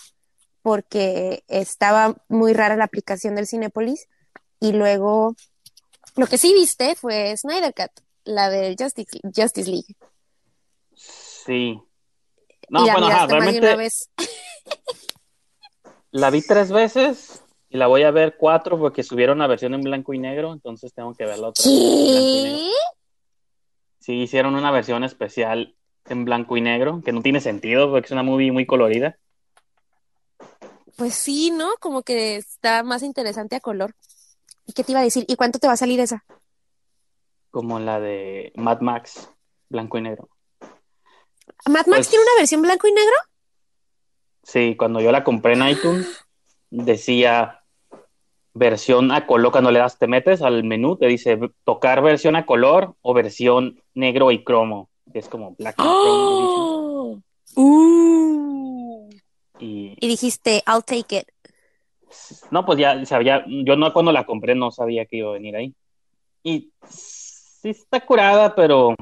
porque 0.63 1.45
estaba 1.49 2.17
muy 2.29 2.55
rara 2.55 2.77
la 2.77 2.85
aplicación 2.85 3.35
del 3.35 3.47
Cinépolis 3.47 4.09
y 4.61 4.73
luego 4.73 5.35
lo 6.17 6.27
que 6.27 6.39
sí 6.39 6.55
viste 6.55 6.95
fue 6.95 7.37
Snyder 7.37 7.75
Cut, 7.75 7.91
la 8.25 8.49
del 8.49 8.77
Justice, 8.79 9.21
Justice 9.25 9.71
League. 9.71 9.95
Sí. 10.95 11.79
No, 12.71 12.83
y 12.83 12.87
la 12.87 12.93
bueno, 12.95 13.07
ajá, 13.09 13.27
de 13.27 13.35
una 13.35 13.45
realmente 13.45 13.77
vez. 13.77 14.11
la 16.13 16.31
vi 16.31 16.41
tres 16.41 16.71
veces 16.71 17.43
y 17.69 17.77
la 17.77 17.89
voy 17.89 18.05
a 18.05 18.11
ver 18.11 18.37
cuatro 18.39 18.79
porque 18.79 19.03
subieron 19.03 19.39
la 19.39 19.47
versión 19.47 19.75
en 19.75 19.83
blanco 19.83 20.15
y 20.15 20.19
negro, 20.19 20.53
entonces 20.53 20.95
tengo 20.95 21.13
que 21.15 21.27
verla 21.27 21.49
otra 21.49 21.65
vez 21.65 21.75
en 21.75 21.81
blanco 21.83 22.29
y 22.29 22.43
negro. 22.43 22.59
¿Qué? 22.59 22.71
Sí, 23.99 24.13
hicieron 24.23 24.55
una 24.55 24.71
versión 24.71 25.03
especial 25.05 25.77
en 26.09 26.25
blanco 26.25 26.57
y 26.57 26.61
negro, 26.61 27.01
que 27.05 27.13
no 27.13 27.23
tiene 27.23 27.41
sentido 27.41 27.91
porque 27.91 28.07
es 28.07 28.13
una 28.13 28.23
movie 28.23 28.53
muy 28.53 28.67
colorida. 28.67 29.19
Pues 30.97 31.15
sí, 31.15 31.51
¿no? 31.51 31.71
Como 31.81 32.03
que 32.03 32.37
está 32.37 32.83
más 32.83 33.03
interesante 33.03 33.57
a 33.57 33.61
color. 33.61 33.95
¿Y 34.67 34.73
qué 34.73 34.85
te 34.85 34.93
iba 34.93 35.01
a 35.01 35.05
decir? 35.05 35.25
¿Y 35.29 35.37
cuánto 35.37 35.59
te 35.59 35.67
va 35.67 35.73
a 35.75 35.79
salir 35.79 36.01
esa? 36.01 36.25
como 37.51 37.79
la 37.79 38.01
de 38.01 38.53
Mad 38.57 38.81
Max, 38.81 39.31
blanco 39.69 39.97
y 39.97 40.01
negro. 40.01 40.29
¿Mad 41.67 41.87
Max 41.87 41.87
Pues- 41.87 42.09
tiene 42.09 42.25
una 42.25 42.35
versión 42.41 42.63
blanco 42.63 42.89
y 42.89 42.93
negro? 42.93 43.15
Sí, 44.43 44.75
cuando 44.77 45.01
yo 45.01 45.13
la 45.13 45.23
compré 45.23 45.53
en 45.53 45.69
iTunes, 45.69 46.27
decía 46.71 47.63
versión 48.55 49.13
a 49.13 49.29
color, 49.29 49.53
cuando 49.53 49.71
le 49.71 49.79
das, 49.79 49.99
te 50.01 50.09
metes 50.09 50.43
al 50.43 50.65
menú, 50.65 50.97
te 50.97 51.07
dice 51.07 51.39
tocar 51.63 52.03
versión 52.03 52.35
a 52.35 52.45
color 52.45 52.97
o 53.03 53.15
versión 53.15 53.81
negro 53.95 54.33
y 54.33 54.43
cromo, 54.43 54.91
es 55.19 55.29
como 55.29 55.55
Black. 55.57 55.77
¡Oh! 55.79 57.19
¡Uh! 57.57 59.09
Y 59.59 59.97
Y 60.01 60.09
dijiste, 60.09 60.63
I'll 60.67 60.85
take 60.85 61.19
it. 61.19 61.29
no, 62.51 62.65
pues 62.65 62.79
ya 62.79 63.05
sabía, 63.07 63.45
yo 63.47 63.77
no 63.77 63.93
cuando 63.93 64.13
la 64.13 64.25
compré 64.27 64.55
no 64.55 64.71
sabía 64.71 65.07
que 65.07 65.17
iba 65.19 65.31
a 65.31 65.35
venir 65.35 65.57
ahí. 65.57 65.75
Y 66.43 66.73
sí 66.89 67.71
está 67.71 68.05
curada, 68.05 68.55
pero, 68.55 68.95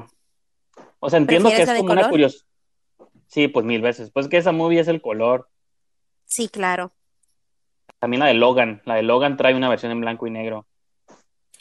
o 0.99 1.09
sea, 1.09 1.17
entiendo 1.17 1.49
que 1.49 1.55
¿Prefieres 1.55 1.73
es 1.75 1.79
como 1.81 1.91
una 1.91 2.01
color? 2.03 2.11
curiosidad. 2.11 2.45
Sí, 3.27 3.47
pues 3.47 3.65
mil 3.65 3.81
veces. 3.81 4.11
Pues 4.11 4.27
que 4.27 4.37
esa 4.37 4.51
movie 4.51 4.79
es 4.79 4.87
el 4.87 5.01
color. 5.01 5.49
Sí, 6.25 6.47
claro. 6.49 6.93
También 7.99 8.19
la 8.19 8.27
de 8.27 8.35
Logan. 8.35 8.81
La 8.85 8.95
de 8.95 9.03
Logan 9.03 9.37
trae 9.37 9.55
una 9.55 9.69
versión 9.69 9.91
en 9.91 10.01
blanco 10.01 10.27
y 10.27 10.31
negro. 10.31 10.67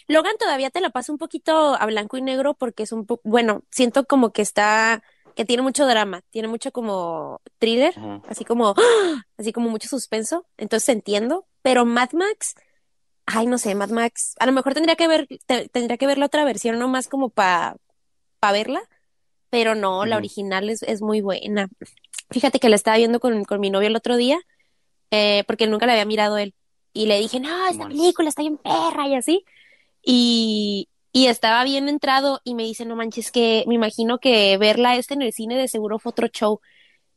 Logan 0.09 0.35
todavía 0.39 0.71
te 0.71 0.81
la 0.81 0.91
paso 0.91 1.13
un 1.13 1.19
poquito 1.19 1.75
a 1.75 1.87
blanco 1.87 2.17
y 2.17 2.23
negro 2.23 2.55
porque 2.55 2.83
es 2.85 2.93
un 2.93 3.07
poco, 3.07 3.23
bueno, 3.25 3.63
siento 3.71 4.05
como 4.05 4.33
que 4.33 4.43
está, 4.43 5.03
que 5.35 5.45
tiene 5.45 5.63
mucho 5.63 5.87
drama, 5.87 6.23
tiene 6.31 6.49
mucho 6.49 6.73
como 6.73 7.41
thriller, 7.59 7.95
así 8.29 8.45
como, 8.45 8.75
¡ah! 8.77 9.25
así 9.39 9.53
como 9.53 9.71
mucho 9.71 9.89
suspenso, 9.89 10.47
entonces 10.57 10.89
entiendo, 10.89 11.47
pero 11.63 11.85
Mad 11.85 12.11
Max, 12.13 12.55
ay, 13.27 13.47
no 13.47 13.59
sé, 13.59 13.75
Mad 13.75 13.91
Max, 13.91 14.35
a 14.41 14.47
lo 14.47 14.53
mejor 14.53 14.75
tendría 14.75 14.97
que 14.97 15.09
ver, 15.09 15.29
te- 15.47 15.69
tendría 15.69 15.97
que 15.97 16.07
ver 16.07 16.19
la 16.19 16.27
otra 16.27 16.45
versión 16.45 16.79
nomás 16.79 17.09
como 17.09 17.29
para 17.31 17.77
pa 18.41 18.53
verla, 18.53 18.83
pero 19.51 19.75
no, 19.75 20.05
la 20.07 20.17
original 20.17 20.69
es, 20.71 20.83
es 20.83 21.03
muy 21.03 21.21
buena. 21.21 21.69
Fíjate 22.31 22.59
que 22.59 22.69
la 22.69 22.77
estaba 22.77 22.97
viendo 22.97 23.21
con, 23.21 23.45
con 23.45 23.61
mi 23.61 23.71
novio 23.71 23.89
el 23.89 23.97
otro 23.97 24.17
día, 24.17 24.41
eh, 25.11 25.45
porque 25.47 25.67
nunca 25.67 25.87
la 25.87 25.93
había 25.93 26.07
mirado 26.07 26.39
él, 26.39 26.55
y 26.95 27.07
le 27.07 27.19
dije, 27.21 27.39
no, 27.39 27.67
esta 27.69 27.85
película 27.89 28.29
está 28.29 28.43
bien 28.43 28.57
perra 28.59 29.07
y 29.09 29.15
así, 29.15 29.45
y, 30.03 30.89
y 31.13 31.27
estaba 31.27 31.65
bien 31.65 31.89
entrado 31.89 32.41
y 32.45 32.55
me 32.55 32.65
dice, 32.65 32.85
no 32.85 32.97
manches, 32.97 33.31
que 33.31 33.65
me 33.67 33.75
imagino 33.75 34.19
que 34.19 34.57
verla 34.59 34.97
este 34.97 35.15
en 35.15 35.23
el 35.23 35.33
cine 35.33 35.57
de 35.57 35.69
seguro 35.69 35.99
fue 35.99 36.11
otro 36.11 36.29
show. 36.29 36.61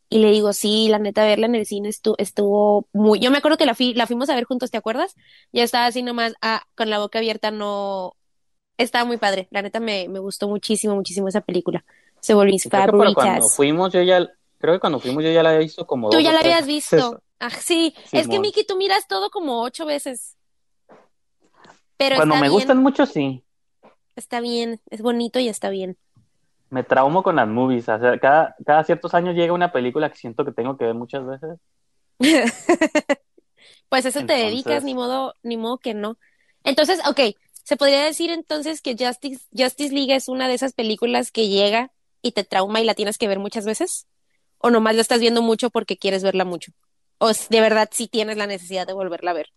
Y 0.07 0.19
le 0.19 0.31
digo, 0.31 0.53
sí, 0.53 0.87
la 0.87 0.99
neta, 0.99 1.25
verla 1.25 1.47
en 1.47 1.55
el 1.55 1.65
cine 1.65 1.89
estuvo, 1.89 2.15
estuvo 2.19 2.87
muy... 2.93 3.19
Yo 3.19 3.31
me 3.31 3.39
acuerdo 3.39 3.57
que 3.57 3.65
la, 3.65 3.73
fui, 3.73 3.93
la 3.95 4.05
fuimos 4.05 4.29
a 4.29 4.35
ver 4.35 4.43
juntos, 4.43 4.69
¿te 4.69 4.77
acuerdas? 4.77 5.15
Ya 5.51 5.63
estaba 5.63 5.87
así 5.87 6.03
nomás, 6.03 6.33
ah, 6.41 6.63
con 6.75 6.89
la 6.89 6.99
boca 6.99 7.19
abierta, 7.19 7.51
no... 7.51 8.15
Estaba 8.77 9.05
muy 9.05 9.17
padre, 9.17 9.47
la 9.51 9.61
neta 9.61 9.79
me, 9.79 10.07
me 10.09 10.19
gustó 10.19 10.49
muchísimo, 10.49 10.95
muchísimo 10.95 11.29
esa 11.29 11.41
película. 11.41 11.85
Se 12.19 12.33
volvió 12.33 12.51
mis 12.51 12.67
para 12.67 12.91
cuando 12.91 13.13
favoritas. 13.13 13.55
fuimos 13.55 13.93
yo 13.93 14.01
ya, 14.01 14.29
creo 14.57 14.73
que 14.73 14.79
cuando 14.79 14.99
fuimos 14.99 15.23
yo 15.23 15.31
ya 15.31 15.41
la 15.41 15.49
había 15.49 15.61
visto 15.61 15.87
como 15.87 16.09
Tú 16.09 16.17
dos 16.17 16.23
ya 16.23 16.33
la 16.33 16.39
habías 16.41 16.65
visto. 16.65 17.21
Ah, 17.39 17.49
sí, 17.49 17.93
es 18.11 18.27
que. 18.27 18.39
Miki, 18.39 18.65
tú 18.65 18.75
miras 18.77 19.07
todo 19.07 19.29
como 19.29 19.61
ocho 19.61 19.85
veces. 19.85 20.35
Pero 21.97 22.15
Cuando 22.15 22.35
me 22.35 22.49
bien, 22.49 22.51
gustan 22.51 22.77
mucho, 22.79 23.05
sí. 23.05 23.43
está 24.15 24.41
bien, 24.41 24.81
es 24.89 25.01
bonito 25.01 25.39
y 25.39 25.47
está 25.47 25.69
bien. 25.69 25.97
Me 26.69 26.83
traumo 26.83 27.23
con 27.23 27.35
las 27.37 27.47
movies. 27.47 27.89
O 27.89 27.99
sea, 27.99 28.19
cada, 28.19 28.55
cada 28.65 28.83
ciertos 28.83 29.13
años 29.15 29.35
llega 29.35 29.53
una 29.53 29.71
película 29.71 30.09
que 30.11 30.17
siento 30.17 30.45
que 30.45 30.51
tengo 30.51 30.77
que 30.77 30.85
ver 30.85 30.93
muchas 30.95 31.25
veces. 31.25 31.59
Pues 33.89 34.05
eso 34.05 34.23
te 34.25 34.33
dedicas, 34.33 34.83
ni 34.83 34.93
modo, 34.93 35.35
ni 35.43 35.57
modo 35.57 35.77
que 35.77 35.93
no. 35.93 36.17
Entonces, 36.63 36.99
ok, 37.07 37.35
se 37.63 37.77
podría 37.77 38.03
decir 38.03 38.31
entonces 38.31 38.81
que 38.81 38.95
Justice, 38.97 39.45
Justice 39.55 39.93
League 39.93 40.15
es 40.15 40.27
una 40.27 40.47
de 40.47 40.55
esas 40.55 40.73
películas 40.73 41.31
que 41.31 41.47
llega 41.49 41.91
y 42.21 42.31
te 42.33 42.43
trauma 42.43 42.81
y 42.81 42.85
la 42.85 42.95
tienes 42.95 43.17
que 43.17 43.27
ver 43.27 43.39
muchas 43.39 43.65
veces. 43.65 44.07
O 44.57 44.69
nomás 44.71 44.95
la 44.95 45.01
estás 45.01 45.19
viendo 45.19 45.41
mucho 45.41 45.69
porque 45.69 45.97
quieres 45.97 46.23
verla 46.23 46.45
mucho. 46.45 46.71
O 47.19 47.29
de 47.31 47.61
verdad 47.61 47.89
sí 47.91 48.07
tienes 48.07 48.37
la 48.37 48.47
necesidad 48.47 48.87
de 48.87 48.93
volverla 48.93 49.31
a 49.31 49.35
ver. 49.35 49.47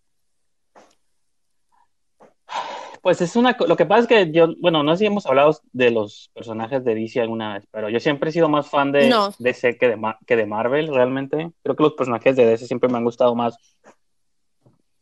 Pues 3.02 3.21
es 3.21 3.37
una. 3.37 3.57
Lo 3.67 3.76
que 3.76 3.87
pasa 3.87 4.02
es 4.02 4.07
que 4.09 4.33
yo, 4.33 4.49
bueno, 4.61 4.83
no 4.83 4.93
sé 4.93 5.00
si 5.00 5.07
hemos 5.07 5.26
hablado 5.26 5.59
de 5.73 5.90
los 5.90 6.31
personajes 6.35 6.85
de 6.85 6.95
DC 6.95 7.21
alguna 7.21 7.55
vez, 7.55 7.64
pero 7.71 7.88
yo 7.88 8.00
siempre 8.00 8.31
he 8.31 8.33
sido 8.33 8.49
más 8.49 8.69
fan 8.69 8.93
de 8.93 9.09
No. 9.09 9.31
DC 9.38 9.78
que 9.78 9.88
de, 9.88 10.14
que 10.26 10.37
de 10.37 10.47
Marvel, 10.47 10.88
realmente. 10.88 11.52
Creo 11.62 11.76
que 11.76 11.83
los 11.83 11.95
personajes 11.95 12.37
de 12.37 12.47
DC 12.47 12.67
siempre 12.67 12.88
me 12.88 12.99
han 12.99 13.05
gustado 13.05 13.35
más. 13.35 13.57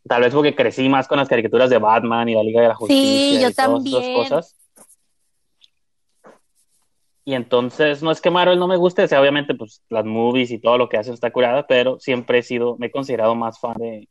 Tal 0.09 0.23
vez 0.23 0.33
porque 0.35 0.55
crecí 0.55 0.89
más 0.89 1.09
con 1.09 1.19
las 1.19 1.29
caricaturas 1.29 1.69
de 1.71 1.79
Batman 1.79 2.29
y 2.29 2.35
la 2.35 2.43
Liga 2.43 2.61
de 2.63 2.69
la 2.69 2.75
Justicia 2.75 3.39
Sí, 3.39 3.43
yo 3.43 3.49
y 3.49 3.53
todas 3.55 3.85
esas 3.87 3.93
también. 3.93 4.15
cosas. 4.15 4.57
Y 7.25 7.35
entonces, 7.35 8.05
no 8.05 8.13
es 8.13 8.21
que 8.21 8.31
Marvel 8.31 8.57
no 8.59 8.69
me 8.69 8.77
guste, 8.77 9.03
o 9.03 9.09
sea, 9.09 9.21
obviamente, 9.21 9.53
pues 9.57 9.83
las 9.89 10.05
movies 10.05 10.53
y 10.53 10.59
todo 10.61 10.79
lo 10.79 10.89
que 10.89 10.97
hacen 10.97 11.13
está 11.13 11.33
curada, 11.33 11.67
pero 11.67 11.99
siempre 11.99 12.39
he 12.39 12.43
sido, 12.45 12.77
me 12.79 12.87
he 12.87 12.91
considerado 12.93 13.35
más 13.35 13.59
fan 13.59 13.75
de, 13.79 14.09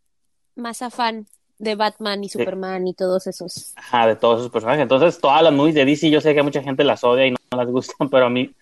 Más 0.56 0.82
afán 0.82 1.26
de 1.58 1.76
Batman 1.76 2.24
y 2.24 2.30
Superman 2.30 2.88
y 2.88 2.94
todos 2.94 3.28
esos. 3.28 3.74
ajá, 3.76 4.08
de 4.08 4.16
todos 4.16 4.40
esos 4.40 4.52
personajes. 4.52 4.82
Entonces, 4.82 5.20
todas 5.20 5.42
las 5.42 5.54
movies 5.54 5.76
de 5.76 5.86
DC, 5.86 6.10
yo 6.10 6.22
sé 6.22 6.34
que 6.34 6.44
mucha 6.44 6.62
gente 6.62 6.84
las 6.84 7.04
odia 7.04 7.28
y 7.28 7.32
no 7.32 7.38
las 7.58 7.68
gustan, 7.68 8.10
pero 8.10 8.26
a 8.26 8.30
mí, 8.30 8.54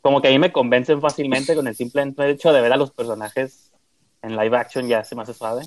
como 0.00 0.20
que 0.20 0.28
a 0.28 0.30
mí 0.30 0.38
me 0.38 0.52
convencen 0.52 1.00
fácilmente 1.00 1.54
con 1.54 1.66
el 1.66 1.76
simple 1.76 2.12
hecho 2.30 2.52
de 2.52 2.60
ver 2.60 2.72
a 2.72 2.76
los 2.76 2.90
personajes 2.90 3.70
en 4.22 4.36
live 4.36 4.56
action, 4.56 4.86
ya 4.88 5.04
se 5.04 5.14
me 5.14 5.22
hace 5.22 5.34
suave. 5.34 5.66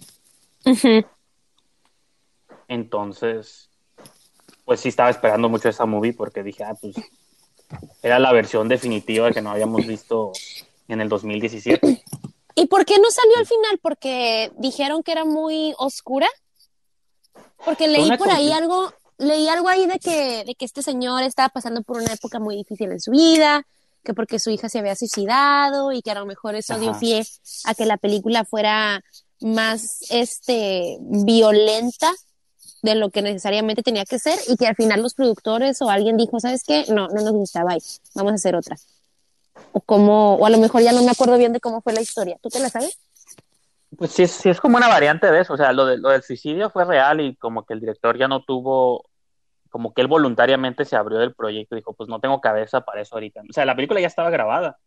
Entonces, 2.67 3.70
pues 4.63 4.79
sí 4.79 4.89
estaba 4.89 5.10
esperando 5.10 5.50
mucho 5.50 5.70
esa 5.70 5.86
movie 5.86 6.13
porque 6.13 6.41
dije, 6.44 6.63
ah, 6.63 6.75
pues 6.79 6.96
era 8.01 8.20
la 8.20 8.32
versión 8.32 8.67
definitiva 8.67 9.32
que 9.32 9.41
no 9.41 9.51
habíamos 9.51 9.86
visto 9.86 10.32
en 10.88 11.01
el 11.01 11.10
2017. 11.10 12.03
¿Y 12.55 12.67
por 12.67 12.86
qué 12.86 12.98
no 13.00 13.12
salió 13.12 13.38
al 13.38 13.46
final? 13.46 13.79
Porque 13.82 14.51
dijeron 14.58 15.03
que 15.03 15.12
era 15.12 15.25
muy 15.25 15.74
oscura. 15.77 16.27
Porque 17.66 17.88
leí 17.88 18.16
por 18.18 18.30
ahí 18.30 18.52
algo, 18.52 18.94
leí 19.18 19.48
algo 19.48 19.68
ahí 19.68 19.88
de 19.88 20.00
que, 20.00 20.44
de 20.46 20.56
que 20.56 20.66
este 20.66 20.82
señor 20.82 21.24
estaba 21.24 21.50
pasando 21.50 21.82
por 21.82 21.98
una 21.98 22.14
época 22.14 22.40
muy 22.40 22.56
difícil 22.56 22.92
en 22.92 23.02
su 23.02 23.12
vida, 23.12 23.66
que 24.04 24.14
porque 24.14 24.40
su 24.40 24.52
hija 24.52 24.70
se 24.70 24.80
había 24.80 24.96
suicidado 24.96 25.92
y 25.92 26.02
que 26.02 26.12
a 26.12 26.16
lo 26.16 26.26
mejor 26.26 26.56
eso 26.56 26.80
dio 26.80 26.98
pie 26.98 27.26
a 27.66 27.74
que 27.74 27.86
la 27.86 27.98
película 27.98 28.46
fuera 28.46 29.04
más 29.42 30.06
este 30.10 30.98
violenta 31.02 32.14
de 32.82 32.96
lo 32.96 33.10
que 33.10 33.24
necesariamente 33.24 33.82
tenía 33.82 34.06
que 34.06 34.20
ser 34.20 34.38
y 34.48 34.56
que 34.58 34.68
al 34.68 34.76
final 34.76 35.02
los 35.02 35.16
productores 35.16 35.82
o 35.82 35.90
alguien 35.90 36.18
dijo, 36.18 36.40
¿sabes 36.40 36.64
qué? 36.64 36.86
No, 36.88 37.08
no 37.08 37.22
nos 37.22 37.34
gustaba 37.34 37.72
ahí, 37.72 37.80
vamos 38.14 38.32
a 38.32 38.36
hacer 38.36 38.56
otra. 38.56 38.78
O 39.72 39.82
como, 39.82 40.36
o 40.36 40.46
a 40.46 40.50
lo 40.50 40.60
mejor 40.60 40.84
ya 40.84 40.92
no 40.92 41.02
me 41.02 41.12
acuerdo 41.12 41.38
bien 41.38 41.52
de 41.52 41.60
cómo 41.60 41.82
fue 41.82 41.94
la 41.94 42.02
historia. 42.02 42.38
¿Tú 42.42 42.50
te 42.50 42.60
la 42.60 42.70
sabes? 42.70 42.98
Pues 43.98 44.12
sí, 44.12 44.24
es- 44.24 44.32
sí 44.32 44.50
es 44.50 44.60
como 44.60 44.78
una 44.78 44.88
variante 44.88 45.30
de 45.32 45.42
eso, 45.42 45.54
o 45.54 45.58
sea, 45.58 45.72
lo, 45.74 45.86
de, 45.86 45.98
lo 45.98 46.10
del 46.10 46.22
suicidio 46.24 46.70
fue 46.70 46.86
real 46.86 47.22
y 47.22 47.36
como 47.36 47.66
que 47.66 47.74
el 47.74 47.80
director 47.80 48.18
ya 48.18 48.28
no 48.28 48.44
tuvo, 48.44 49.06
como 49.70 49.94
que 49.94 50.02
él 50.02 50.08
voluntariamente 50.08 50.86
se 50.86 50.96
abrió 50.96 51.18
del 51.20 51.34
proyecto 51.36 51.75
y 51.75 51.80
dijo, 51.80 51.94
pues 51.94 52.10
no 52.10 52.20
tengo 52.20 52.42
cabeza 52.42 52.82
para 52.82 53.02
eso 53.02 53.16
ahorita. 53.16 53.42
O 53.50 53.54
sea, 53.54 53.66
la 53.66 53.75
película 53.75 54.00
ya 54.02 54.08
estaba 54.08 54.30
grabada 54.30 54.78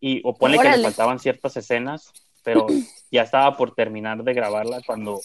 y 0.00 0.20
o 0.24 0.36
ponle 0.36 0.58
que 0.58 0.68
le 0.68 0.82
faltaban 0.84 1.18
ciertas 1.18 1.56
escenas, 1.56 2.12
pero 2.42 2.66
ya 3.10 3.22
estaba 3.22 3.56
por 3.56 3.74
terminar 3.74 4.22
de 4.22 4.34
grabarla 4.34 4.80
cuando 4.86 5.20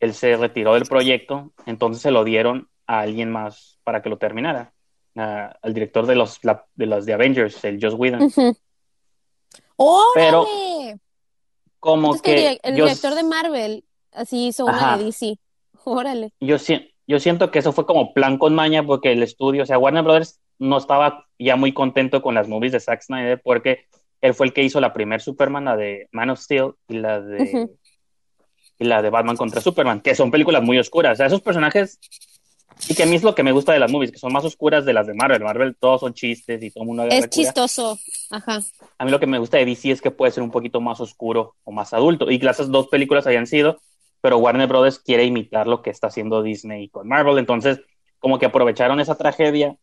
él 0.00 0.12
se 0.14 0.36
retiró 0.36 0.74
del 0.74 0.84
proyecto, 0.86 1.52
entonces 1.66 2.02
se 2.02 2.10
lo 2.10 2.24
dieron 2.24 2.68
a 2.86 3.00
alguien 3.00 3.30
más 3.32 3.78
para 3.84 4.02
que 4.02 4.10
lo 4.10 4.18
terminara, 4.18 4.72
a- 5.16 5.56
al 5.62 5.72
director 5.74 6.06
de 6.06 6.14
los, 6.16 6.44
la- 6.44 6.66
de 6.74 6.86
los 6.86 7.06
de 7.06 7.14
Avengers, 7.14 7.64
el 7.64 7.78
Joss 7.80 7.94
Whedon. 7.94 8.22
Pero 10.14 10.42
¡Órale! 10.42 11.00
Como 11.84 12.18
que 12.20 12.58
el, 12.62 12.76
yo- 12.76 12.84
director 12.86 13.14
de 13.14 13.22
Marvel 13.22 13.84
así 14.12 14.46
hizo 14.48 14.64
una 14.64 14.76
Ajá. 14.76 14.98
de 14.98 15.04
DC. 15.04 15.38
Órale. 15.84 16.30
yo, 16.40 16.58
si- 16.58 16.90
yo 17.06 17.20
siento 17.20 17.50
que 17.50 17.58
eso 17.58 17.72
fue 17.72 17.84
como 17.84 18.14
plan 18.14 18.38
con 18.38 18.54
maña 18.54 18.82
porque 18.82 19.12
el 19.12 19.22
estudio, 19.22 19.64
o 19.64 19.66
sea, 19.66 19.78
Warner 19.78 20.02
Brothers 20.02 20.40
no 20.58 20.78
estaba 20.78 21.26
ya 21.38 21.56
muy 21.56 21.72
contento 21.74 22.22
con 22.22 22.34
las 22.34 22.48
movies 22.48 22.72
de 22.72 22.80
Zack 22.80 23.02
Snyder 23.02 23.40
porque 23.42 23.84
él 24.22 24.32
fue 24.32 24.46
el 24.46 24.52
que 24.54 24.62
hizo 24.62 24.80
la 24.80 24.94
primer 24.94 25.20
Superman, 25.20 25.66
la 25.66 25.76
de 25.76 26.08
Man 26.12 26.30
of 26.30 26.40
Steel 26.40 26.72
y 26.88 26.94
la 26.94 27.20
de 27.20 27.68
y 28.78 28.84
la 28.84 29.02
de 29.02 29.10
Batman 29.10 29.36
contra 29.36 29.60
Superman, 29.60 30.00
que 30.00 30.14
son 30.14 30.30
películas 30.30 30.62
muy 30.62 30.78
oscuras. 30.78 31.12
O 31.12 31.16
sea, 31.16 31.26
esos 31.26 31.42
personajes 31.42 32.00
y 32.88 32.94
que 32.94 33.02
a 33.04 33.06
mí 33.06 33.16
es 33.16 33.22
lo 33.22 33.34
que 33.34 33.42
me 33.42 33.52
gusta 33.52 33.72
de 33.72 33.78
las 33.78 33.90
movies, 33.90 34.12
que 34.12 34.18
son 34.18 34.32
más 34.32 34.44
oscuras 34.44 34.84
de 34.84 34.92
las 34.92 35.06
de 35.06 35.14
Marvel. 35.14 35.42
Marvel 35.42 35.76
todos 35.78 36.00
son 36.00 36.12
chistes 36.12 36.62
y 36.62 36.70
todo 36.70 36.82
el 36.82 36.88
mundo 36.88 37.04
Es 37.04 37.30
chistoso. 37.30 37.98
Ajá. 38.30 38.60
A 38.98 39.04
mí 39.04 39.10
lo 39.10 39.20
que 39.20 39.26
me 39.26 39.38
gusta 39.38 39.56
de 39.56 39.64
DC 39.64 39.90
es 39.90 40.02
que 40.02 40.10
puede 40.10 40.32
ser 40.32 40.42
un 40.42 40.50
poquito 40.50 40.80
más 40.80 41.00
oscuro 41.00 41.54
o 41.64 41.72
más 41.72 41.92
adulto. 41.94 42.30
Y 42.30 42.38
que 42.38 42.48
esas 42.48 42.70
dos 42.70 42.88
películas 42.88 43.26
hayan 43.26 43.46
sido, 43.46 43.80
pero 44.20 44.38
Warner 44.38 44.68
Brothers 44.68 44.98
quiere 44.98 45.24
imitar 45.24 45.66
lo 45.66 45.82
que 45.82 45.90
está 45.90 46.08
haciendo 46.08 46.42
Disney 46.42 46.88
con 46.88 47.08
Marvel. 47.08 47.38
Entonces, 47.38 47.80
como 48.18 48.38
que 48.38 48.46
aprovecharon 48.46 49.00
esa 49.00 49.16
tragedia 49.16 49.76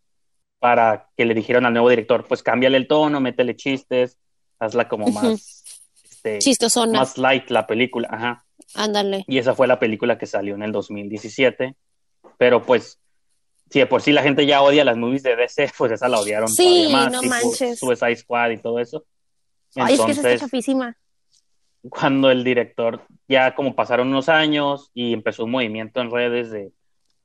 para 0.60 1.10
que 1.18 1.26
le 1.26 1.34
dijeron 1.34 1.66
al 1.66 1.74
nuevo 1.74 1.90
director, 1.90 2.26
pues 2.28 2.44
cámbiale 2.44 2.78
el 2.78 2.88
tono, 2.88 3.20
métele 3.20 3.56
chistes, 3.56 4.20
hazla 4.60 4.88
como 4.88 5.08
más, 5.08 5.64
este, 6.04 6.38
Chistosona. 6.38 7.00
más 7.00 7.18
light 7.18 7.50
la 7.50 7.66
película. 7.66 8.08
Ajá. 8.12 8.46
Ándale. 8.76 9.26
Y 9.28 9.40
esa 9.40 9.56
fue 9.56 9.68
la 9.68 9.80
película 9.80 10.20
que 10.20 10.28
salió 10.28 10.54
en 10.54 10.62
el 10.62 10.72
2017. 10.72 11.76
Pero 12.42 12.64
pues, 12.64 13.00
si 13.70 13.78
de 13.78 13.86
por 13.86 14.02
sí 14.02 14.12
la 14.12 14.24
gente 14.24 14.48
ya 14.48 14.64
odia 14.64 14.84
las 14.84 14.98
movies 14.98 15.22
de 15.22 15.36
DC, 15.36 15.74
pues 15.78 15.92
esa 15.92 16.08
la 16.08 16.20
odiaron 16.20 16.50
Sí, 16.50 16.88
todavía 16.88 16.90
más. 16.98 17.12
no 17.12 17.20
tipo 17.20 17.30
manches. 17.30 17.78
Suicide 17.78 18.16
Squad 18.16 18.50
y 18.50 18.58
todo 18.58 18.80
eso. 18.80 19.06
Ay, 19.76 19.94
es 19.94 20.02
que 20.02 20.12
esa 20.14 20.22
está 20.32 20.46
chafísima. 20.46 20.98
cuando 21.88 22.32
el 22.32 22.44
director, 22.44 23.04
ya 23.28 23.54
como 23.54 23.76
pasaron 23.76 24.08
unos 24.08 24.28
años 24.28 24.90
y 24.96 25.14
empezó 25.14 25.44
un 25.44 25.52
movimiento 25.52 26.02
en 26.02 26.10
redes 26.10 26.50
de, 26.50 26.72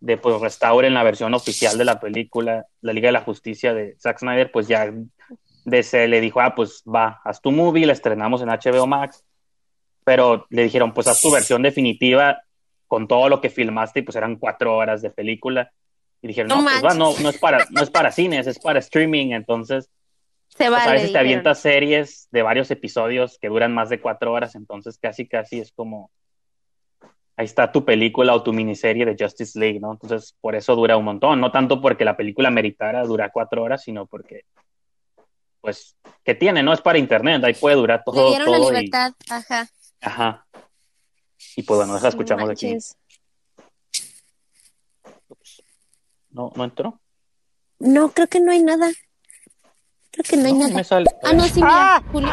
de 0.01 0.19
pues 0.19 0.39
restauren 0.39 0.93
la 0.93 1.03
versión 1.03 1.33
oficial 1.33 1.79
de 1.79 1.87
la 1.87 1.99
película, 1.99 2.67
la 2.83 2.93
Liga 2.93 3.09
de 3.09 3.13
la 3.13 3.23
Justicia 3.23 3.73
de 3.73 3.97
Zack 3.99 4.19
Snyder, 4.19 4.53
pues 4.53 4.69
ya 4.69 4.93
DC 5.65 6.09
le 6.09 6.21
dijo, 6.21 6.43
ah, 6.43 6.55
pues 6.55 6.83
va, 6.87 7.23
haz 7.25 7.41
tu 7.41 7.53
movie, 7.53 7.87
la 7.87 7.95
estrenamos 7.95 8.43
en 8.43 8.49
HBO 8.49 8.87
Max, 8.87 9.25
pero 10.05 10.47
le 10.51 10.65
dijeron, 10.65 10.93
pues 10.93 11.07
haz 11.07 11.23
tu 11.23 11.33
versión 11.33 11.63
definitiva 11.63 12.43
con 12.87 13.09
todo 13.09 13.29
lo 13.29 13.41
que 13.41 13.51
filmaste 13.51 14.01
y 14.01 14.03
pues 14.03 14.17
eran 14.17 14.37
cuatro 14.37 14.77
horas 14.77 15.03
de 15.03 15.11
película. 15.11 15.73
Y 16.23 16.29
dijeron, 16.29 16.49
No 16.49 16.63
no, 16.63 16.65
pues 16.65 16.85
va, 16.85 16.95
no, 16.95 17.13
no 17.19 17.29
es 17.29 17.39
para, 17.39 17.67
no 17.71 17.83
es 17.83 17.91
para 17.91 18.11
cines, 18.11 18.47
es 18.47 18.59
para 18.59 18.79
streaming, 18.79 19.33
entonces 19.33 19.91
Se 20.49 20.59
pues, 20.59 20.71
vale. 20.71 20.85
a 20.85 20.93
veces 20.93 21.01
te 21.01 21.07
dijeron. 21.09 21.27
avientas 21.27 21.59
series 21.61 22.29
de 22.31 22.43
varios 22.43 22.71
episodios 22.71 23.39
que 23.39 23.49
duran 23.49 23.75
más 23.75 23.89
de 23.89 24.01
cuatro 24.01 24.33
horas, 24.33 24.55
entonces 24.55 24.99
casi 24.99 25.27
casi 25.27 25.61
es 25.61 25.73
como 25.73 26.11
ahí 27.37 27.45
está 27.45 27.71
tu 27.71 27.85
película 27.85 28.35
o 28.35 28.43
tu 28.43 28.53
miniserie 28.53 29.05
de 29.05 29.17
Justice 29.19 29.59
League, 29.59 29.79
¿no? 29.79 29.93
Entonces 29.93 30.35
por 30.41 30.57
eso 30.57 30.75
dura 30.75 30.97
un 30.97 31.05
montón, 31.05 31.41
no 31.41 31.53
tanto 31.53 31.81
porque 31.81 32.05
la 32.05 32.17
película 32.17 32.51
meritara 32.51 33.05
durar 33.05 33.31
cuatro 33.33 33.63
horas, 33.63 33.83
sino 33.83 34.07
porque 34.07 34.45
pues 35.61 35.97
que 36.25 36.35
tiene, 36.35 36.63
no 36.63 36.73
es 36.73 36.81
para 36.81 36.99
internet, 36.99 37.43
ahí 37.45 37.55
puede 37.55 37.77
durar 37.77 38.03
todo, 38.05 38.25
Le 38.25 38.37
dieron 38.37 38.51
la 38.51 38.57
todo 38.57 38.73
y 38.73 38.77
libertad. 38.77 39.13
Ajá. 39.29 39.69
ajá. 40.01 40.46
Y 41.57 41.63
pues 41.63 41.79
bueno, 41.79 41.97
esa 41.97 42.09
escuchamos 42.09 42.47
No 42.47 42.53
aquí. 42.53 42.77
No, 46.31 46.53
no 46.55 46.65
entró. 46.65 47.01
No, 47.79 48.11
creo 48.13 48.27
que 48.29 48.41
no 48.41 48.53
hay 48.53 48.63
nada. 48.63 48.91
Creo 50.11 50.25
que 50.29 50.37
no 50.37 50.47
hay 50.47 50.53
No, 50.53 50.59
nada. 50.61 50.75
me 50.75 50.85
sale. 50.85 51.07
Ah, 51.23 51.33
no, 51.33 51.45
sí, 51.45 51.55
mira. 51.57 52.03
Julio. 52.13 52.29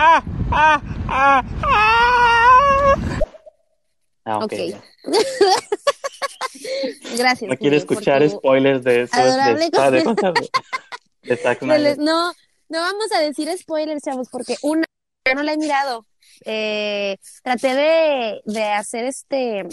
Ah, 4.25 4.38
ok. 4.38 4.43
Ok. 4.43 4.53
ya. 4.53 4.83
Gracias. 7.17 7.49
No 7.49 7.57
por 7.57 7.73
escuchar 7.73 8.21
tu- 8.23 8.29
spoilers 8.29 8.83
de 8.83 9.01
eso. 9.03 9.15
adorable 9.15 9.69
de, 9.69 9.91
de, 9.91 10.03
de. 11.95 11.97
No, 11.97 12.31
no 12.69 12.79
vamos 12.79 13.12
a 13.13 13.19
decir 13.19 13.49
spoilers, 13.57 14.03
chavos, 14.03 14.29
porque 14.29 14.55
una, 14.62 14.86
yo 15.25 15.36
no 15.36 15.43
la 15.43 15.53
he 15.53 15.57
mirado. 15.57 16.05
Eh, 16.45 17.17
traté 17.43 17.73
de, 17.75 18.41
de 18.45 18.63
hacer 18.65 19.05
este, 19.05 19.63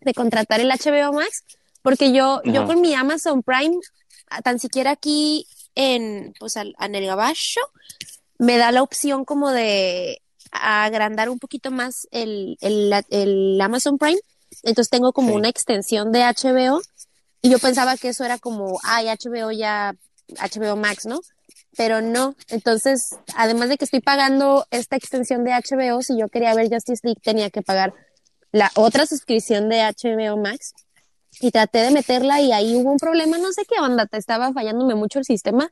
de 0.00 0.14
contratar 0.14 0.60
el 0.60 0.70
HBO 0.70 1.12
Max, 1.12 1.44
porque 1.82 2.12
yo, 2.12 2.40
yo 2.44 2.66
con 2.66 2.80
mi 2.80 2.94
Amazon 2.94 3.42
Prime, 3.42 3.76
tan 4.42 4.58
siquiera 4.58 4.92
aquí 4.92 5.46
en, 5.74 6.34
pues, 6.40 6.56
al- 6.56 6.74
en 6.80 6.94
el 6.94 7.06
gabacho, 7.06 7.60
me 8.38 8.56
da 8.56 8.72
la 8.72 8.82
opción 8.82 9.24
como 9.24 9.50
de 9.50 10.20
agrandar 10.50 11.28
un 11.28 11.38
poquito 11.38 11.70
más 11.70 12.08
el, 12.10 12.56
el, 12.60 12.92
el 13.10 13.60
Amazon 13.60 13.98
Prime. 13.98 14.18
Entonces 14.62 14.90
tengo 14.90 15.12
como 15.12 15.28
Sí. 15.30 15.34
una 15.36 15.48
extensión 15.48 16.10
de 16.10 16.22
HBO 16.24 16.80
y 17.42 17.50
yo 17.50 17.58
pensaba 17.58 17.96
que 17.96 18.08
eso 18.08 18.24
era 18.24 18.38
como, 18.38 18.80
ay, 18.82 19.06
HBO 19.08 19.52
ya, 19.52 19.94
HBO 20.36 20.74
Max, 20.76 21.06
¿no? 21.06 21.20
Pero 21.76 22.00
no. 22.00 22.34
Entonces, 22.48 23.16
además 23.36 23.68
de 23.68 23.76
que 23.76 23.84
estoy 23.84 24.00
pagando 24.00 24.66
esta 24.70 24.96
extensión 24.96 25.44
de 25.44 25.52
HBO, 25.52 26.02
si 26.02 26.18
yo 26.18 26.28
quería 26.28 26.54
ver 26.54 26.68
Justice 26.70 27.00
League 27.04 27.20
tenía 27.22 27.50
que 27.50 27.62
pagar 27.62 27.94
la 28.52 28.70
otra 28.74 29.06
suscripción 29.06 29.68
de 29.68 29.82
HBO 29.82 30.36
Max 30.36 30.72
y 31.40 31.50
traté 31.50 31.78
de 31.78 31.90
meterla 31.90 32.40
y 32.40 32.52
ahí 32.52 32.74
hubo 32.74 32.90
un 32.90 32.98
problema, 32.98 33.38
no 33.38 33.52
sé 33.52 33.62
qué 33.68 33.80
onda, 33.80 34.08
estaba 34.12 34.52
fallándome 34.52 34.94
mucho 34.94 35.18
el 35.18 35.24
sistema 35.24 35.70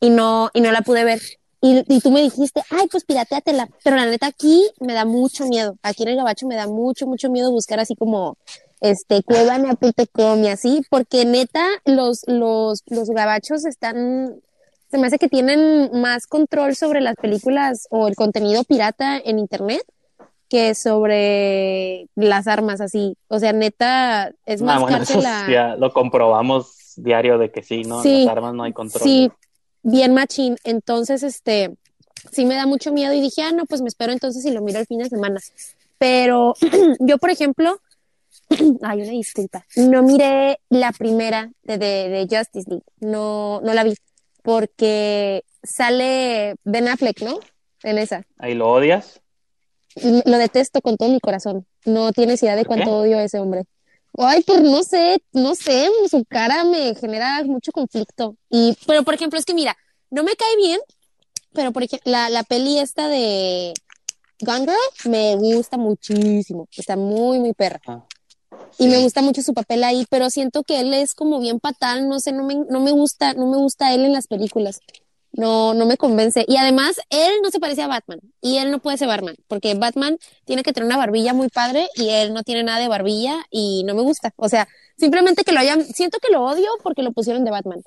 y 0.00 0.10
no, 0.10 0.50
y 0.52 0.60
no 0.60 0.72
la 0.72 0.82
pude 0.82 1.04
ver. 1.04 1.20
Y, 1.62 1.84
y 1.94 2.00
tú 2.00 2.10
me 2.10 2.22
dijiste, 2.22 2.62
ay, 2.70 2.88
pues 2.90 3.04
pirateatela. 3.04 3.68
Pero 3.84 3.96
la 3.96 4.06
neta 4.06 4.26
aquí 4.26 4.66
me 4.80 4.94
da 4.94 5.04
mucho 5.04 5.46
miedo. 5.46 5.76
Aquí 5.82 6.02
en 6.02 6.10
el 6.10 6.16
gabacho 6.16 6.46
me 6.46 6.56
da 6.56 6.66
mucho, 6.66 7.06
mucho 7.06 7.30
miedo 7.30 7.50
buscar 7.50 7.80
así 7.80 7.94
como, 7.94 8.38
este, 8.80 9.22
cuevana.com 9.22 10.44
y 10.44 10.48
así, 10.48 10.82
porque 10.88 11.24
neta, 11.24 11.66
los, 11.84 12.22
los, 12.26 12.82
los 12.86 13.10
gabachos 13.10 13.66
están, 13.66 14.40
se 14.90 14.98
me 14.98 15.06
hace 15.06 15.18
que 15.18 15.28
tienen 15.28 15.90
más 16.00 16.26
control 16.26 16.74
sobre 16.74 17.00
las 17.00 17.16
películas 17.16 17.86
o 17.90 18.08
el 18.08 18.16
contenido 18.16 18.64
pirata 18.64 19.18
en 19.18 19.38
internet 19.38 19.82
que 20.48 20.74
sobre 20.74 22.08
las 22.16 22.48
armas 22.48 22.80
así. 22.80 23.16
O 23.28 23.38
sea, 23.38 23.52
neta, 23.52 24.32
es 24.46 24.60
Ah, 24.62 24.64
más 24.64 24.80
bueno, 24.80 24.96
eso 24.98 25.20
la... 25.20 25.46
ya 25.48 25.76
lo 25.76 25.92
comprobamos 25.92 26.94
diario 26.96 27.38
de 27.38 27.52
que 27.52 27.62
sí, 27.62 27.82
¿no? 27.82 28.02
Sí, 28.02 28.24
Las 28.24 28.36
armas 28.36 28.54
no 28.54 28.64
hay 28.64 28.72
control. 28.72 29.02
Sí, 29.02 29.30
bien 29.82 30.12
machín. 30.12 30.56
Entonces, 30.64 31.22
este, 31.22 31.76
sí 32.32 32.44
me 32.46 32.56
da 32.56 32.66
mucho 32.66 32.92
miedo 32.92 33.14
y 33.14 33.20
dije, 33.20 33.42
ah, 33.42 33.52
no, 33.52 33.64
pues 33.64 33.80
me 33.80 33.88
espero 33.88 34.10
entonces 34.12 34.44
y 34.44 34.50
lo 34.50 34.60
miro 34.60 34.80
el 34.80 34.86
fin 34.86 34.98
de 34.98 35.08
semana. 35.08 35.40
Pero 35.98 36.54
yo, 36.98 37.18
por 37.18 37.30
ejemplo, 37.30 37.78
ay, 38.82 39.02
una 39.02 39.10
disculpa, 39.12 39.64
no 39.76 40.02
miré 40.02 40.58
la 40.68 40.90
primera 40.90 41.52
de, 41.62 41.78
de, 41.78 42.08
de 42.08 42.22
Justice 42.36 42.68
League, 42.68 42.84
no, 42.98 43.60
no 43.60 43.72
la 43.72 43.84
vi, 43.84 43.94
porque 44.42 45.44
sale 45.62 46.56
Ben 46.64 46.88
Affleck, 46.88 47.22
¿no? 47.22 47.38
En 47.82 47.98
esa. 47.98 48.22
¿Ahí 48.38 48.54
lo 48.54 48.70
odias? 48.70 49.20
Lo 49.96 50.38
detesto 50.38 50.80
con 50.80 50.96
todo 50.96 51.08
mi 51.08 51.20
corazón. 51.20 51.66
No 51.84 52.12
tienes 52.12 52.42
idea 52.42 52.56
de 52.56 52.64
cuánto 52.64 52.90
odio 52.90 53.18
a 53.18 53.24
ese 53.24 53.38
hombre. 53.38 53.64
Ay, 54.18 54.42
pues 54.42 54.60
no 54.60 54.82
sé, 54.82 55.22
no 55.32 55.54
sé, 55.54 55.88
su 56.10 56.24
cara 56.24 56.64
me 56.64 56.94
genera 56.94 57.42
mucho 57.44 57.72
conflicto. 57.72 58.36
Y, 58.48 58.76
pero 58.86 59.02
por 59.04 59.14
ejemplo, 59.14 59.38
es 59.38 59.44
que 59.44 59.54
mira, 59.54 59.76
no 60.10 60.24
me 60.24 60.34
cae 60.34 60.56
bien, 60.56 60.80
pero 61.52 61.72
por 61.72 61.82
ejemplo, 61.82 62.10
la, 62.10 62.28
la 62.28 62.42
peli 62.42 62.78
esta 62.78 63.08
de 63.08 63.72
Gone 64.40 64.60
Girl 64.60 65.10
me 65.10 65.36
gusta 65.36 65.76
muchísimo. 65.76 66.68
Está 66.76 66.96
muy, 66.96 67.38
muy 67.38 67.52
perra. 67.54 67.80
Ah, 67.86 68.04
Y 68.78 68.86
me 68.86 68.98
gusta 68.98 69.22
mucho 69.22 69.42
su 69.42 69.54
papel 69.54 69.84
ahí, 69.84 70.06
pero 70.10 70.30
siento 70.30 70.62
que 70.64 70.80
él 70.80 70.94
es 70.94 71.14
como 71.14 71.40
bien 71.40 71.60
patán, 71.60 72.08
no 72.08 72.20
sé, 72.20 72.32
no 72.32 72.44
me, 72.44 72.54
no 72.54 72.80
me 72.80 72.92
gusta, 72.92 73.34
no 73.34 73.46
me 73.46 73.56
gusta 73.56 73.94
él 73.94 74.04
en 74.04 74.12
las 74.12 74.26
películas. 74.26 74.80
No, 75.32 75.74
no 75.74 75.86
me 75.86 75.96
convence. 75.96 76.44
Y 76.48 76.56
además, 76.56 77.00
él 77.08 77.32
no 77.42 77.50
se 77.50 77.60
parece 77.60 77.82
a 77.82 77.86
Batman. 77.86 78.20
Y 78.40 78.58
él 78.58 78.70
no 78.70 78.80
puede 78.80 78.98
ser 78.98 79.06
Batman. 79.08 79.36
Porque 79.46 79.74
Batman 79.74 80.18
tiene 80.44 80.62
que 80.62 80.72
tener 80.72 80.86
una 80.86 80.96
barbilla 80.96 81.34
muy 81.34 81.48
padre 81.48 81.88
y 81.94 82.08
él 82.08 82.34
no 82.34 82.42
tiene 82.42 82.64
nada 82.64 82.80
de 82.80 82.88
barbilla 82.88 83.44
y 83.50 83.84
no 83.84 83.94
me 83.94 84.02
gusta. 84.02 84.32
O 84.36 84.48
sea, 84.48 84.66
simplemente 84.96 85.44
que 85.44 85.52
lo 85.52 85.60
hayan, 85.60 85.84
siento 85.84 86.18
que 86.18 86.32
lo 86.32 86.44
odio 86.44 86.68
porque 86.82 87.02
lo 87.02 87.12
pusieron 87.12 87.44
de 87.44 87.52
Batman. 87.52 87.82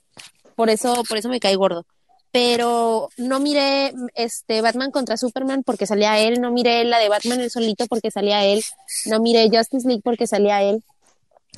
Por 0.55 0.69
eso, 0.69 1.03
por 1.07 1.17
eso 1.17 1.29
me 1.29 1.39
cae 1.39 1.55
gordo. 1.55 1.85
Pero 2.33 3.09
no 3.17 3.39
miré 3.39 3.93
este 4.15 4.63
Batman 4.63 4.89
contra 4.89 5.17
Superman 5.17 5.61
porque 5.61 5.85
salía 5.85 6.17
él, 6.17 6.41
no 6.41 6.49
miré 6.51 6.83
la 6.83 6.97
de 6.97 7.07
Batman 7.07 7.39
el 7.39 7.51
solito 7.51 7.85
porque 7.85 8.09
salía 8.09 8.43
él, 8.43 8.63
no 9.05 9.19
miré 9.19 9.51
Justice 9.55 9.87
League 9.87 10.01
porque 10.03 10.25
salía 10.25 10.63
él. 10.63 10.83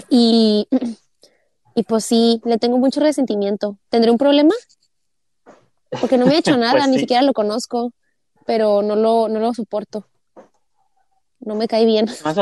Y, 0.10 0.68
y 1.76 1.84
pues 1.84 2.04
sí, 2.04 2.42
le 2.44 2.58
tengo 2.58 2.78
mucho 2.78 3.00
resentimiento. 3.00 3.78
¿Tendré 3.90 4.12
un 4.12 4.18
problema? 4.18 4.54
Porque 6.02 6.18
no 6.18 6.26
me 6.26 6.36
ha 6.36 6.40
hecho 6.40 6.58
nada, 6.58 6.74
Pues 6.74 6.90
ni 6.90 7.00
siquiera 7.00 7.22
lo 7.22 7.32
conozco, 7.32 7.94
pero 8.46 8.82
no 8.82 8.98
lo, 8.98 9.30
no 9.30 9.40
lo 9.40 9.54
soporto. 9.54 10.06
No 11.40 11.56
me 11.56 11.70
cae 11.70 11.86
bien. 11.86 12.10
Se 12.10 12.22
me, 12.22 12.32
hace, 12.32 12.42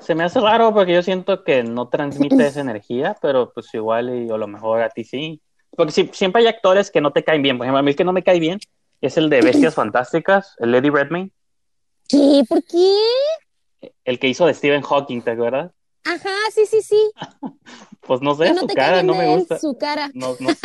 se 0.00 0.14
me 0.16 0.24
hace 0.24 0.40
raro 0.40 0.74
porque 0.74 0.94
yo 0.94 1.02
siento 1.04 1.44
que 1.44 1.62
no 1.62 1.88
transmite 1.88 2.48
esa 2.48 2.60
energía, 2.62 3.16
pero 3.22 3.52
pues 3.52 3.72
igual 3.74 4.10
y 4.12 4.28
a 4.28 4.36
lo 4.36 4.48
mejor 4.48 4.82
a 4.82 4.90
ti 4.90 5.04
sí. 5.04 5.40
Porque 5.76 5.92
si- 5.92 6.10
siempre 6.12 6.42
hay 6.42 6.48
actores 6.48 6.90
que 6.90 7.00
no 7.00 7.12
te 7.12 7.24
caen 7.24 7.42
bien. 7.42 7.56
Por 7.58 7.66
ejemplo, 7.66 7.78
a 7.78 7.82
mí 7.82 7.90
el 7.90 7.96
que 7.96 8.04
no 8.04 8.12
me 8.12 8.22
cae 8.22 8.40
bien 8.40 8.58
es 9.00 9.16
el 9.16 9.30
de 9.30 9.40
Bestias 9.42 9.74
Fantásticas, 9.74 10.54
el 10.58 10.74
Eddie 10.74 10.90
Redmayne, 10.90 11.30
¿Qué? 12.08 12.42
¿Por 12.48 12.62
qué? 12.64 12.96
el 14.04 14.18
que 14.18 14.28
hizo 14.28 14.44
de 14.46 14.54
Stephen 14.54 14.82
Hawking, 14.82 15.22
¿te 15.22 15.30
acuerdas? 15.30 15.70
Ajá, 16.04 16.30
sí, 16.52 16.66
sí, 16.66 16.82
sí. 16.82 17.10
Pues 18.02 18.20
no 18.22 18.34
sé, 18.34 18.44
Que 18.46 18.52
no 18.54 18.60
su 18.62 18.66
cara 18.66 19.02
no 19.04 19.14
me 19.14 19.32
él, 19.32 19.38
gusta. 19.40 19.58
su 19.58 19.78
cara. 19.78 20.10
No, 20.14 20.34
no. 20.40 20.48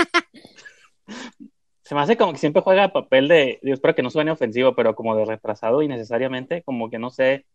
Se 1.84 1.94
me 1.94 2.02
hace 2.02 2.18
como 2.18 2.32
que 2.34 2.40
siempre 2.40 2.64
juega 2.64 2.92
papel 2.92 3.28
de, 3.28 3.60
yo 3.62 3.74
espero 3.74 3.94
que 3.94 4.02
no 4.02 4.10
suene 4.10 4.32
ofensivo, 4.32 4.74
pero 4.74 4.96
como 4.96 5.16
de 5.16 5.24
retrasado 5.26 5.84
innecesariamente, 5.84 6.64
como 6.64 6.90
que 6.90 6.98
no 6.98 7.12
sé. 7.12 7.46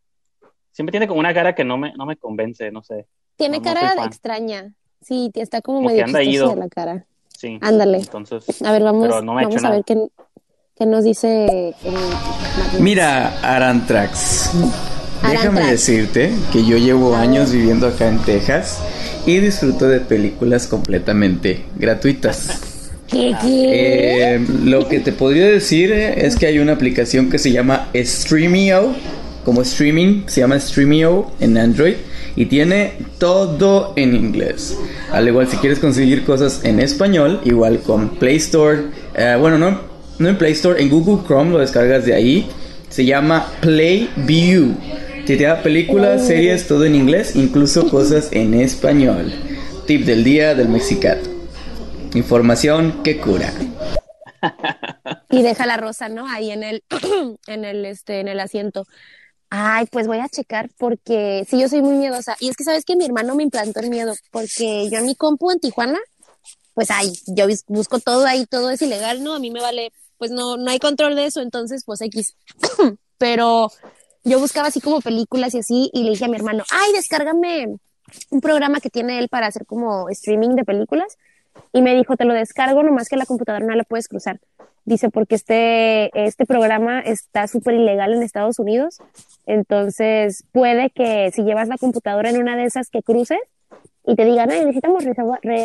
Siempre 0.71 0.93
tiene 0.93 1.09
como 1.09 1.19
una 1.19 1.35
cara 1.35 1.57
que 1.57 1.65
no 1.65 1.77
me, 1.77 1.93
no 1.95 2.07
me 2.07 2.17
convence, 2.17 2.71
no 2.71 2.85
sé. 2.85 3.09
Tiene 3.35 3.59
No, 3.59 3.65
cara 3.65 3.93
extraña. 4.05 4.73
Sí, 5.01 5.33
está 5.35 5.61
como, 5.63 5.79
Como 5.79 5.89
que 5.89 5.95
medio 5.95 6.05
anda 6.05 6.21
chistoso 6.21 6.37
ido. 6.45 6.51
de 6.51 6.57
la 6.61 6.69
cara. 6.69 7.07
Sí. 7.41 7.59
Ándale. 7.63 7.99
Entonces, 7.99 8.61
A 8.61 8.71
ver, 8.71 8.83
vamos, 8.83 9.09
no 9.25 9.35
vamos 9.35 9.65
a 9.65 9.71
ver 9.71 9.83
qué, 9.87 9.97
qué 10.77 10.85
nos 10.85 11.05
dice 11.05 11.75
el 11.83 11.93
Magnus. 11.95 12.81
Mira, 12.81 13.41
Arantrax. 13.41 14.51
Déjame 15.23 15.63
decirte 15.71 16.33
que 16.53 16.67
yo 16.67 16.77
llevo 16.77 17.17
años 17.17 17.51
viviendo 17.51 17.87
acá 17.87 18.09
en 18.09 18.19
Texas 18.19 18.81
y 19.25 19.39
disfruto 19.39 19.89
de 19.89 20.01
películas 20.01 20.67
completamente 20.67 21.65
gratuitas. 21.77 22.61
¿Qué, 23.09 23.35
qué? 23.41 24.35
Eh, 24.35 24.47
lo 24.65 24.87
que 24.87 25.01
te 25.01 25.13
podría 25.13 25.47
decir 25.47 25.93
eh, 25.93 26.27
es 26.27 26.37
que 26.37 26.47
hay 26.47 26.59
una 26.59 26.75
aplicación 26.75 27.31
que 27.31 27.39
se 27.39 27.53
llama 27.53 27.89
Streamio, 27.95 28.95
como 29.47 29.63
streaming, 29.63 30.25
se 30.27 30.43
llama 30.43 30.61
Streamio 30.61 31.31
en 31.41 31.57
Android 31.57 31.95
y 32.41 32.47
tiene 32.47 32.95
todo 33.19 33.93
en 33.97 34.17
inglés. 34.17 34.75
Al 35.13 35.29
igual 35.29 35.47
si 35.47 35.59
quieres 35.59 35.79
conseguir 35.79 36.25
cosas 36.25 36.65
en 36.65 36.81
español, 36.81 37.39
igual 37.45 37.81
con 37.81 38.17
Play 38.17 38.37
Store, 38.37 38.85
eh, 39.15 39.37
bueno, 39.39 39.59
no, 39.59 39.79
no 40.19 40.27
en 40.27 40.39
Play 40.39 40.53
Store, 40.53 40.81
en 40.81 40.89
Google 40.89 41.23
Chrome 41.27 41.51
lo 41.51 41.59
descargas 41.59 42.07
de 42.07 42.15
ahí. 42.15 42.49
Se 42.89 43.05
llama 43.05 43.47
Play 43.61 44.09
View. 44.17 44.75
Te 45.27 45.37
da 45.37 45.63
películas, 45.63 46.27
series, 46.27 46.67
todo 46.67 46.87
en 46.87 46.95
inglés, 46.95 47.37
incluso 47.37 47.91
cosas 47.91 48.31
en 48.33 48.55
español. 48.55 49.31
Tip 49.87 50.07
del 50.07 50.25
día 50.25 50.55
del 50.55 50.71
Mexicato. 50.71 51.29
Información 52.15 53.03
que 53.05 53.19
cura. 53.19 53.53
Y 55.29 55.43
deja 55.43 55.67
la 55.67 55.77
rosa, 55.77 56.09
¿no? 56.09 56.27
Ahí 56.27 56.51
en 56.53 56.63
el, 56.63 56.85
en 57.47 57.67
el, 57.67 57.85
este, 57.85 58.21
en 58.21 58.29
el 58.29 58.41
asiento. 58.41 58.87
Ay, 59.51 59.87
pues 59.91 60.07
voy 60.07 60.19
a 60.19 60.29
checar 60.29 60.71
porque 60.79 61.45
sí, 61.49 61.61
yo 61.61 61.69
soy 61.69 61.83
muy 61.83 61.97
miedosa. 61.97 62.37
Y 62.39 62.49
es 62.49 62.57
que 62.57 62.65
sabes 62.65 62.85
que 62.85 62.95
mi 62.95 63.05
hermano 63.05 63.35
me 63.35 63.43
implantó 63.43 63.81
el 63.81 63.91
miedo 63.91 64.15
porque 64.31 64.89
yo 64.89 64.99
en 64.99 65.07
mi 65.07 65.17
compu 65.17 65.51
en 65.51 65.59
Tijuana, 65.59 65.99
pues 66.75 66.91
ay, 66.91 67.13
yo 67.27 67.47
busco 67.67 67.99
todo 67.99 68.25
ahí, 68.27 68.47
todo 68.47 68.71
es 68.71 68.81
ilegal, 68.81 69.25
¿no? 69.25 69.35
A 69.35 69.41
mí 69.41 69.51
me 69.51 69.61
vale, 69.61 69.93
pues 70.19 70.31
no, 70.31 70.57
no 70.57 70.71
hay 70.71 70.79
control 70.79 71.17
de 71.17 71.27
eso, 71.27 71.41
entonces 71.41 71.83
pues 71.85 72.01
X. 72.01 72.37
Pero 73.19 73.71
yo 74.23 74.39
buscaba 74.39 74.69
así 74.69 74.81
como 74.81 75.01
películas 75.01 75.55
y 75.55 75.59
así 75.59 75.91
y 75.93 76.05
le 76.05 76.11
dije 76.11 76.27
a 76.27 76.29
mi 76.29 76.37
hermano, 76.37 76.65
ay, 76.71 76.93
descárgame 76.93 77.77
un 78.31 78.41
programa 78.41 78.81
que 78.81 78.91
tiene 78.91 79.19
él 79.19 79.29
para 79.29 79.49
hacer 79.49 79.67
como 79.67 80.09
streaming 80.11 80.51
de 80.51 80.65
películas. 80.65 81.17
Y 81.73 81.83
me 81.83 81.95
dijo, 81.95 82.17
te 82.17 82.25
lo 82.25 82.35
descargo, 82.35 82.83
nomás 82.83 83.09
que 83.09 83.17
la 83.17 83.27
computadora 83.27 83.65
no 83.65 83.75
la 83.75 83.85
puedes 83.85 84.09
cruzar. 84.09 84.41
Dice, 84.85 85.11
porque 85.11 85.35
este, 85.35 86.11
este 86.27 86.47
programa 86.47 87.01
está 87.01 87.47
súper 87.47 87.75
ilegal 87.75 88.15
en 88.15 88.23
Estados 88.23 88.59
Unidos. 88.59 88.99
Entonces, 89.47 90.45
puede 90.53 90.91
que 90.91 91.31
si 91.33 91.43
llevas 91.43 91.69
la 91.69 91.77
computadora 91.77 92.31
en 92.31 92.39
una 92.39 92.57
de 92.57 92.65
esas 92.65 92.89
que 92.89 93.03
cruces 93.03 93.39
y 94.07 94.17
te 94.17 94.25
digan, 94.25 94.51
ay, 94.51 94.61
necesitamos 94.61 95.05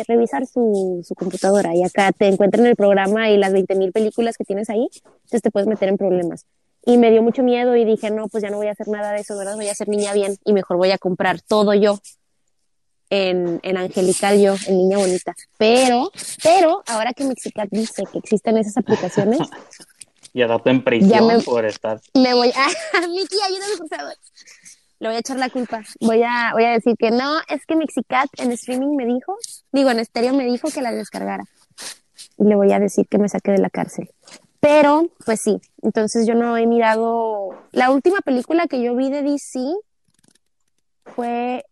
revisar 0.06 0.46
su, 0.46 1.02
su 1.06 1.14
computadora 1.14 1.74
y 1.74 1.82
acá 1.82 2.12
te 2.12 2.28
encuentran 2.28 2.66
el 2.66 2.76
programa 2.76 3.30
y 3.30 3.38
las 3.38 3.52
20.000 3.52 3.92
películas 3.92 4.36
que 4.36 4.44
tienes 4.44 4.70
ahí, 4.70 4.88
entonces 5.24 5.42
te 5.42 5.50
puedes 5.50 5.66
meter 5.66 5.88
en 5.88 5.96
problemas. 5.96 6.46
Y 6.84 6.98
me 6.98 7.10
dio 7.10 7.22
mucho 7.22 7.42
miedo 7.42 7.74
y 7.74 7.84
dije, 7.84 8.10
no, 8.10 8.28
pues 8.28 8.42
ya 8.42 8.50
no 8.50 8.58
voy 8.58 8.68
a 8.68 8.72
hacer 8.72 8.86
nada 8.88 9.12
de 9.12 9.20
eso, 9.20 9.36
¿verdad? 9.36 9.56
Voy 9.56 9.68
a 9.68 9.74
ser 9.74 9.88
niña 9.88 10.12
bien 10.12 10.36
y 10.44 10.52
mejor 10.52 10.76
voy 10.76 10.92
a 10.92 10.98
comprar 10.98 11.40
todo 11.40 11.74
yo 11.74 11.98
en, 13.10 13.60
en 13.62 13.76
Angelical 13.76 14.40
yo, 14.40 14.54
en 14.66 14.76
Niña 14.78 14.98
Bonita. 14.98 15.34
Pero, 15.58 16.10
pero, 16.42 16.82
ahora 16.86 17.12
que 17.12 17.24
Mexicat 17.24 17.68
dice 17.70 18.04
que 18.12 18.18
existen 18.18 18.56
esas 18.58 18.76
aplicaciones, 18.76 19.40
y 20.32 20.42
dato 20.42 20.68
en 20.68 20.84
prisión 20.84 21.26
me- 21.26 21.40
por 21.40 21.64
estar. 21.64 22.00
me 22.14 22.34
voy 22.34 22.52
a... 22.54 22.66
Miki, 23.08 23.36
ayúdame, 23.44 23.76
por 23.78 23.88
favor. 23.88 24.14
Le 24.98 25.08
voy 25.08 25.16
a 25.16 25.20
echar 25.20 25.38
la 25.38 25.50
culpa. 25.50 25.82
Voy 26.00 26.22
a, 26.22 26.50
voy 26.52 26.64
a 26.64 26.70
decir 26.70 26.94
que 26.98 27.10
no, 27.10 27.38
es 27.48 27.64
que 27.66 27.76
Mexicat 27.76 28.28
en 28.38 28.52
streaming 28.52 28.96
me 28.96 29.04
dijo, 29.04 29.36
digo, 29.72 29.90
en 29.90 29.98
estéreo 29.98 30.32
me 30.34 30.44
dijo 30.44 30.68
que 30.70 30.80
la 30.82 30.90
descargara. 30.92 31.44
Y 32.38 32.44
le 32.44 32.54
voy 32.56 32.72
a 32.72 32.78
decir 32.78 33.06
que 33.06 33.18
me 33.18 33.28
saque 33.28 33.50
de 33.52 33.58
la 33.58 33.70
cárcel. 33.70 34.10
Pero, 34.60 35.08
pues 35.24 35.40
sí, 35.42 35.60
entonces 35.82 36.26
yo 36.26 36.34
no 36.34 36.56
he 36.56 36.66
mirado... 36.66 37.50
La 37.72 37.90
última 37.90 38.20
película 38.20 38.66
que 38.66 38.82
yo 38.82 38.96
vi 38.96 39.10
de 39.10 39.22
DC 39.22 39.60
fue 41.14 41.64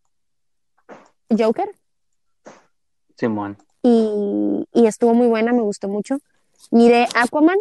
Joker. 1.38 1.70
Simón. 3.16 3.56
y, 3.82 4.66
y 4.72 4.86
estuvo 4.86 5.14
muy 5.14 5.26
buena, 5.28 5.52
me 5.52 5.62
gustó 5.62 5.88
mucho. 5.88 6.18
Miré 6.70 7.06
Aquaman 7.14 7.58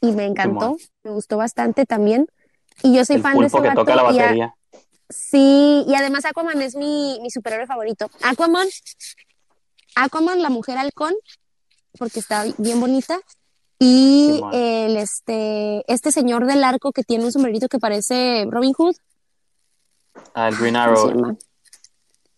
y 0.00 0.12
me 0.12 0.24
encantó, 0.24 0.60
Simón. 0.60 0.78
me 1.04 1.10
gustó 1.10 1.36
bastante 1.36 1.84
también. 1.84 2.26
Y 2.82 2.94
yo 2.94 3.04
soy 3.04 3.16
El 3.16 3.22
fan 3.22 3.38
de 3.38 3.46
ese 3.46 3.52
pulpo 3.52 3.62
que 3.62 3.68
vato 3.68 3.80
toca 3.82 3.96
la 3.96 4.02
y 4.12 4.18
a- 4.18 4.22
batería. 4.22 4.54
sí, 5.08 5.84
y 5.86 5.94
además 5.94 6.24
Aquaman 6.24 6.60
es 6.62 6.74
mi, 6.76 7.18
mi 7.22 7.30
superhéroe 7.30 7.66
favorito. 7.66 8.08
Aquaman, 8.22 8.66
Aquaman, 9.94 10.42
la 10.42 10.50
mujer 10.50 10.78
halcón, 10.78 11.14
porque 11.98 12.20
está 12.20 12.44
bien 12.58 12.80
bonita. 12.80 13.18
Y 13.78 14.40
el 14.52 14.96
este, 14.96 15.84
este 15.92 16.10
señor 16.10 16.46
del 16.46 16.64
arco 16.64 16.92
que 16.92 17.02
tiene 17.02 17.24
un 17.26 17.32
sombrerito 17.32 17.68
que 17.68 17.78
parece 17.78 18.46
Robin 18.50 18.72
Hood. 18.72 18.96
Ah, 20.34 20.48
el 20.48 20.56
Green 20.56 20.74
¿cómo 20.74 20.96
se 20.96 21.02
Arrow. 21.10 21.38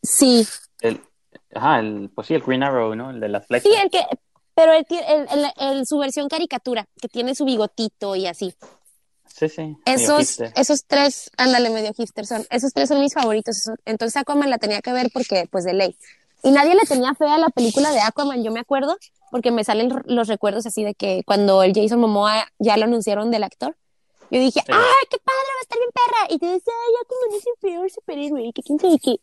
Sí, 0.09 0.47
El, 0.81 1.01
ajá, 1.55 1.81
el, 1.81 2.11
pues 2.15 2.27
sí, 2.29 2.35
el 2.35 2.43
Green 2.43 2.63
Arrow, 2.63 2.95
¿no? 2.95 3.11
El 3.11 3.21
de 3.21 3.29
las 3.29 3.47
flechas. 3.47 3.71
Sí, 3.71 3.79
el 3.81 3.91
que, 3.91 4.01
pero 4.55 4.73
el, 4.73 4.85
que- 4.87 4.99
el- 5.01 5.29
el- 5.31 5.53
el- 5.57 5.87
su 5.87 5.99
versión 5.99 6.29
caricatura, 6.29 6.87
que 7.01 7.09
tiene 7.09 7.35
su 7.35 7.45
bigotito 7.45 8.17
y 8.17 8.27
así. 8.27 8.55
Sí, 9.27 9.49
sí. 9.49 9.77
Esos, 9.85 10.41
esos 10.57 10.85
tres, 10.87 11.31
ándale, 11.37 11.71
medio 11.71 11.93
hipster 11.95 12.27
son. 12.27 12.45
Esos 12.51 12.73
tres 12.73 12.89
son 12.89 13.01
mis 13.01 13.15
favoritos. 13.15 13.71
Entonces 13.85 14.17
Aquaman 14.17 14.51
la 14.51 14.59
tenía 14.59 14.81
que 14.81 14.93
ver 14.93 15.11
porque, 15.13 15.47
pues, 15.51 15.65
de 15.65 15.75
ley. 15.75 15.97
Y 16.43 16.51
nadie 16.51 16.75
le 16.75 16.83
tenía 16.83 17.15
fe 17.15 17.27
a 17.27 17.39
la 17.39 17.49
película 17.49 17.91
de 17.93 18.01
Aquaman, 18.01 18.43
yo 18.43 18.51
me 18.51 18.61
acuerdo. 18.61 18.97
porque 19.31 19.51
me 19.51 19.63
salen 19.63 19.91
los 20.07 20.27
recuerdos 20.27 20.65
así 20.65 20.83
de 20.85 20.95
que 20.95 21.23
cuando 21.27 21.63
el 21.63 21.75
Jason 21.75 22.01
Momoa 22.01 22.51
ya 22.59 22.79
lo 22.79 22.85
anunciaron 22.85 23.31
del 23.31 23.45
actor, 23.45 23.77
yo 24.31 24.41
dije, 24.41 24.61
¡ay, 24.61 25.07
qué 25.11 25.19
padre, 25.19 25.49
va 25.55 25.59
a 25.59 25.63
estar 25.63 25.79
bien 25.79 25.91
perra! 25.93 26.35
Y 26.35 26.39
te 26.39 26.47
decía, 26.47 26.73
ay, 26.75 26.93
ya 26.95 27.09
como 27.09 27.35
dice 27.35 27.49
el 27.51 27.61
peor 27.61 27.91
superhéroe, 27.91 28.53
que 28.55 28.63
quién 28.63 28.79
sabe 28.79 28.99
qué. 28.99 29.21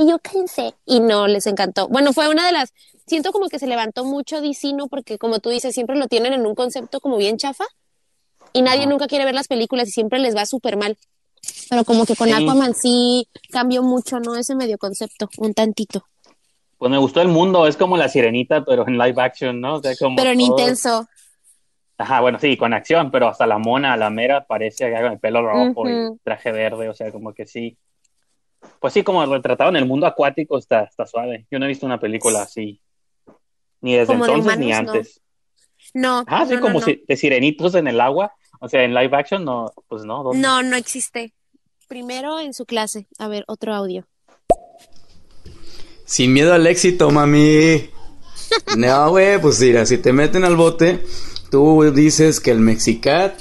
Y 0.00 0.08
yo, 0.08 0.18
cállense. 0.18 0.74
Y 0.86 1.00
no, 1.00 1.28
les 1.28 1.46
encantó. 1.46 1.86
Bueno, 1.88 2.14
fue 2.14 2.30
una 2.30 2.46
de 2.46 2.52
las, 2.52 2.72
siento 3.06 3.32
como 3.32 3.50
que 3.50 3.58
se 3.58 3.66
levantó 3.66 4.06
mucho 4.06 4.40
DC, 4.40 4.72
¿no? 4.72 4.88
Porque 4.88 5.18
como 5.18 5.40
tú 5.40 5.50
dices, 5.50 5.74
siempre 5.74 5.94
lo 5.94 6.08
tienen 6.08 6.32
en 6.32 6.46
un 6.46 6.54
concepto 6.54 7.00
como 7.00 7.18
bien 7.18 7.36
chafa 7.36 7.64
y 8.54 8.62
nadie 8.62 8.86
nunca 8.86 9.08
quiere 9.08 9.26
ver 9.26 9.34
las 9.34 9.46
películas 9.46 9.88
y 9.88 9.90
siempre 9.90 10.18
les 10.18 10.34
va 10.34 10.46
súper 10.46 10.78
mal. 10.78 10.96
Pero 11.68 11.84
como 11.84 12.06
que 12.06 12.16
con 12.16 12.32
Aquaman 12.32 12.74
sí 12.74 13.28
cambió 13.50 13.82
mucho, 13.82 14.20
¿no? 14.20 14.36
Ese 14.36 14.54
medio 14.54 14.78
concepto, 14.78 15.28
un 15.36 15.52
tantito. 15.52 16.02
Pues 16.78 16.90
me 16.90 16.96
gustó 16.96 17.20
el 17.20 17.28
mundo, 17.28 17.66
es 17.66 17.76
como 17.76 17.98
la 17.98 18.08
sirenita, 18.08 18.64
pero 18.64 18.88
en 18.88 18.96
live 18.96 19.20
action, 19.20 19.60
¿no? 19.60 19.82
como 19.98 20.16
pero 20.16 20.30
en 20.30 20.40
intenso. 20.40 21.06
Ajá, 21.98 22.22
bueno, 22.22 22.38
sí, 22.38 22.56
con 22.56 22.72
acción, 22.72 23.10
pero 23.10 23.28
hasta 23.28 23.46
la 23.46 23.58
mona, 23.58 23.98
la 23.98 24.08
mera, 24.08 24.46
parece 24.46 24.90
con 24.90 25.12
el 25.12 25.18
pelo 25.18 25.46
rojo 25.46 25.86
y 25.86 26.18
traje 26.24 26.52
verde, 26.52 26.88
o 26.88 26.94
sea, 26.94 27.12
como 27.12 27.34
que 27.34 27.46
sí. 27.46 27.76
Pues 28.78 28.94
sí, 28.94 29.02
como 29.02 29.24
retratado 29.26 29.70
en 29.70 29.76
el 29.76 29.86
mundo 29.86 30.06
acuático 30.06 30.58
está, 30.58 30.84
está 30.84 31.06
suave. 31.06 31.46
Yo 31.50 31.58
no 31.58 31.64
he 31.64 31.68
visto 31.68 31.86
una 31.86 32.00
película 32.00 32.42
así. 32.42 32.80
Ni 33.80 33.94
desde 33.94 34.14
entonces 34.14 34.58
ni 34.58 34.72
antes. 34.72 35.20
No. 35.94 36.24
Ah, 36.26 36.46
sí, 36.46 36.56
como 36.58 36.80
de 36.80 37.16
sirenitos 37.16 37.74
en 37.74 37.88
el 37.88 38.00
agua. 38.00 38.34
O 38.60 38.68
sea, 38.68 38.84
en 38.84 38.94
live 38.94 39.16
action 39.16 39.44
no, 39.44 39.72
pues 39.88 40.04
no. 40.04 40.32
No, 40.34 40.62
no 40.62 40.76
existe. 40.76 41.32
Primero 41.88 42.38
en 42.38 42.54
su 42.54 42.66
clase. 42.66 43.06
A 43.18 43.28
ver, 43.28 43.44
otro 43.48 43.74
audio. 43.74 44.06
Sin 46.04 46.32
miedo 46.32 46.52
al 46.52 46.66
éxito, 46.66 47.10
mami. 47.10 47.90
No, 48.76 49.10
güey, 49.10 49.40
pues 49.40 49.60
mira, 49.60 49.86
si 49.86 49.98
te 49.98 50.12
meten 50.12 50.42
al 50.42 50.56
bote, 50.56 51.04
tú 51.52 51.88
dices 51.92 52.40
que 52.40 52.50
el 52.50 52.58
Mexicat 52.58 53.40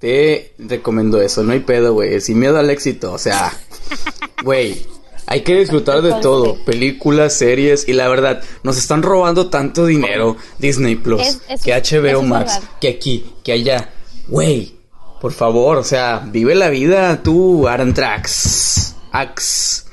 te 0.00 0.54
recomendó 0.58 1.20
eso, 1.20 1.44
no 1.44 1.52
hay 1.52 1.60
pedo, 1.60 1.92
güey. 1.92 2.20
Sin 2.20 2.38
miedo 2.38 2.58
al 2.58 2.70
éxito, 2.70 3.12
o 3.12 3.18
sea, 3.18 3.52
güey, 4.42 4.84
hay 5.26 5.42
que 5.42 5.54
disfrutar 5.54 6.02
de 6.02 6.14
todo, 6.14 6.56
películas, 6.64 7.34
series 7.34 7.86
y 7.86 7.92
la 7.92 8.08
verdad, 8.08 8.42
nos 8.64 8.78
están 8.78 9.02
robando 9.02 9.48
tanto 9.48 9.86
dinero 9.86 10.36
Disney 10.58 10.96
Plus, 10.96 11.38
que 11.62 11.72
HBO 11.72 12.22
Max, 12.22 12.60
que 12.80 12.88
aquí, 12.88 13.32
que 13.44 13.52
allá. 13.52 13.90
Güey, 14.26 14.74
por 15.20 15.32
favor, 15.32 15.76
o 15.76 15.84
sea, 15.84 16.26
vive 16.26 16.54
la 16.54 16.70
vida 16.70 17.22
tú, 17.22 17.68
Arantrax, 17.68 18.96
Ax. 19.12 19.86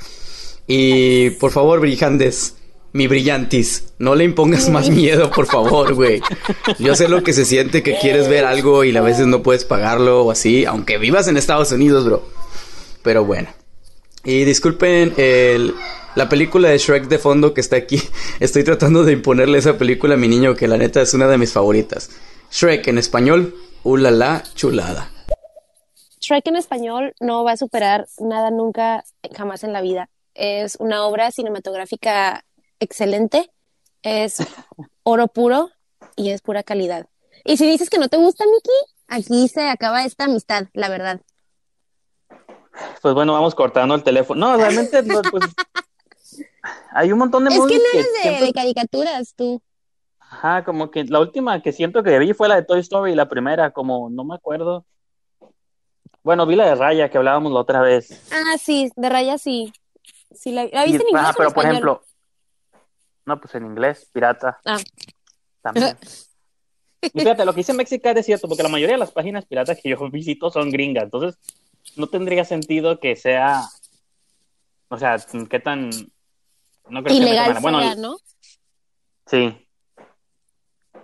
Y 0.67 1.31
por 1.31 1.51
favor, 1.51 1.81
Brillantes, 1.81 2.55
mi 2.97 3.07
brillantis, 3.07 3.93
no 3.99 4.15
le 4.15 4.23
impongas 4.23 4.69
más 4.69 4.89
miedo, 4.89 5.29
por 5.29 5.45
favor, 5.45 5.93
güey. 5.93 6.19
Yo 6.79 6.95
sé 6.95 7.07
lo 7.07 7.21
que 7.21 7.31
se 7.31 7.45
siente 7.45 7.83
que 7.83 7.99
quieres 7.99 8.27
ver 8.27 8.43
algo 8.43 8.83
y 8.83 8.97
a 8.97 9.01
veces 9.01 9.27
no 9.27 9.43
puedes 9.43 9.65
pagarlo 9.65 10.23
o 10.23 10.31
así, 10.31 10.65
aunque 10.65 10.97
vivas 10.97 11.27
en 11.27 11.37
Estados 11.37 11.71
Unidos, 11.71 12.05
bro. 12.05 12.27
Pero 13.03 13.23
bueno. 13.23 13.49
Y 14.23 14.45
disculpen 14.45 15.13
el, 15.17 15.75
la 16.15 16.27
película 16.27 16.69
de 16.69 16.79
Shrek 16.79 17.07
de 17.07 17.19
fondo 17.19 17.53
que 17.53 17.61
está 17.61 17.75
aquí. 17.75 18.01
Estoy 18.39 18.63
tratando 18.63 19.03
de 19.03 19.13
imponerle 19.13 19.59
esa 19.59 19.77
película 19.77 20.15
a 20.15 20.17
mi 20.17 20.27
niño 20.27 20.55
que 20.55 20.67
la 20.67 20.77
neta 20.77 20.99
es 20.99 21.13
una 21.13 21.27
de 21.27 21.37
mis 21.37 21.53
favoritas. 21.53 22.09
Shrek 22.51 22.87
en 22.87 22.97
español, 22.97 23.55
ulala, 23.83 24.41
chulada. 24.55 25.11
Shrek 26.19 26.47
en 26.47 26.55
español 26.55 27.13
no 27.19 27.43
va 27.43 27.51
a 27.51 27.57
superar 27.57 28.07
nada 28.19 28.49
nunca, 28.49 29.03
jamás 29.35 29.63
en 29.63 29.71
la 29.71 29.81
vida. 29.81 30.09
Es 30.33 30.77
una 30.79 31.05
obra 31.05 31.29
cinematográfica 31.29 32.43
excelente, 32.79 33.51
es 34.03 34.37
oro 35.03 35.27
puro 35.27 35.69
y 36.15 36.31
es 36.31 36.41
pura 36.41 36.63
calidad. 36.63 37.07
Y 37.45 37.57
si 37.57 37.69
dices 37.69 37.89
que 37.89 37.99
no 37.99 38.09
te 38.09 38.17
gusta, 38.17 38.45
Miki, 38.45 38.71
aquí 39.07 39.47
se 39.47 39.69
acaba 39.69 40.03
esta 40.03 40.25
amistad, 40.25 40.67
la 40.73 40.89
verdad. 40.89 41.21
Pues 43.01 43.13
bueno, 43.13 43.33
vamos 43.33 43.55
cortando 43.55 43.95
el 43.95 44.03
teléfono. 44.03 44.47
No, 44.47 44.57
realmente, 44.57 45.01
pues, 45.03 45.43
hay 46.91 47.11
un 47.11 47.19
montón 47.19 47.45
de 47.45 47.49
Es 47.49 47.65
que 47.65 47.77
no 47.77 47.83
eres 47.93 48.41
de, 48.41 48.53
caricaturas, 48.53 49.33
tú. 49.35 49.61
Ajá, 50.19 50.63
como 50.65 50.91
que 50.91 51.05
la 51.05 51.19
última 51.19 51.61
que 51.61 51.71
siento 51.71 52.03
que 52.03 52.19
vi 52.19 52.33
fue 52.33 52.49
la 52.49 52.55
de 52.55 52.63
Toy 52.63 52.81
Story, 52.81 53.15
la 53.15 53.29
primera, 53.29 53.71
como 53.71 54.09
no 54.09 54.25
me 54.25 54.35
acuerdo. 54.35 54.85
Bueno, 56.21 56.45
vi 56.45 56.55
la 56.57 56.65
de 56.65 56.75
Raya 56.75 57.09
que 57.09 57.17
hablábamos 57.17 57.53
la 57.53 57.61
otra 57.61 57.81
vez. 57.81 58.29
Ah, 58.33 58.57
sí, 58.57 58.91
de 58.95 59.09
Raya 59.09 59.37
sí. 59.37 59.71
sí 60.33 60.51
la, 60.51 60.63
viste 60.63 61.03
en 61.03 61.09
inglés? 61.09 61.33
pero 61.37 61.51
por 61.51 61.65
ejemplo, 61.65 62.01
no, 63.27 63.39
pues 63.39 63.53
en 63.55 63.65
inglés, 63.65 64.09
pirata. 64.11 64.59
Ah. 64.65 64.79
También. 65.61 65.97
Y 66.99 67.19
fíjate, 67.19 67.45
lo 67.45 67.53
que 67.53 67.59
dice 67.59 67.73
México 67.73 68.09
es 68.09 68.25
cierto, 68.25 68.47
porque 68.47 68.63
la 68.63 68.69
mayoría 68.69 68.95
de 68.95 68.99
las 68.99 69.11
páginas 69.11 69.45
piratas 69.45 69.79
que 69.79 69.89
yo 69.89 69.97
visito 70.11 70.49
son 70.49 70.71
gringas, 70.71 71.03
entonces 71.03 71.39
no 71.95 72.07
tendría 72.07 72.43
sentido 72.43 72.99
que 72.99 73.15
sea, 73.15 73.61
o 74.89 74.97
sea, 74.97 75.15
qué 75.47 75.59
tan, 75.59 75.91
no 76.89 77.03
creo 77.03 77.15
Ilegal 77.15 77.53
que 77.53 77.59
bueno, 77.61 77.95
¿no? 77.97 78.17
Sí. 79.27 79.55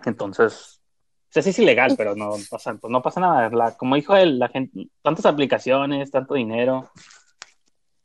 Entonces, 0.03 0.81
o 1.29 1.31
sea, 1.33 1.43
sí 1.43 1.51
es 1.51 1.59
ilegal, 1.59 1.93
pero 1.95 2.15
no 2.15 2.31
pasa, 2.49 2.73
pues 2.73 2.91
no 2.91 3.03
pasa 3.03 3.19
nada. 3.19 3.77
como 3.77 3.95
dijo 3.95 4.15
él, 4.15 4.39
la 4.39 4.49
gente, 4.49 4.89
tantas 5.03 5.27
aplicaciones, 5.27 6.09
tanto 6.09 6.33
dinero. 6.33 6.91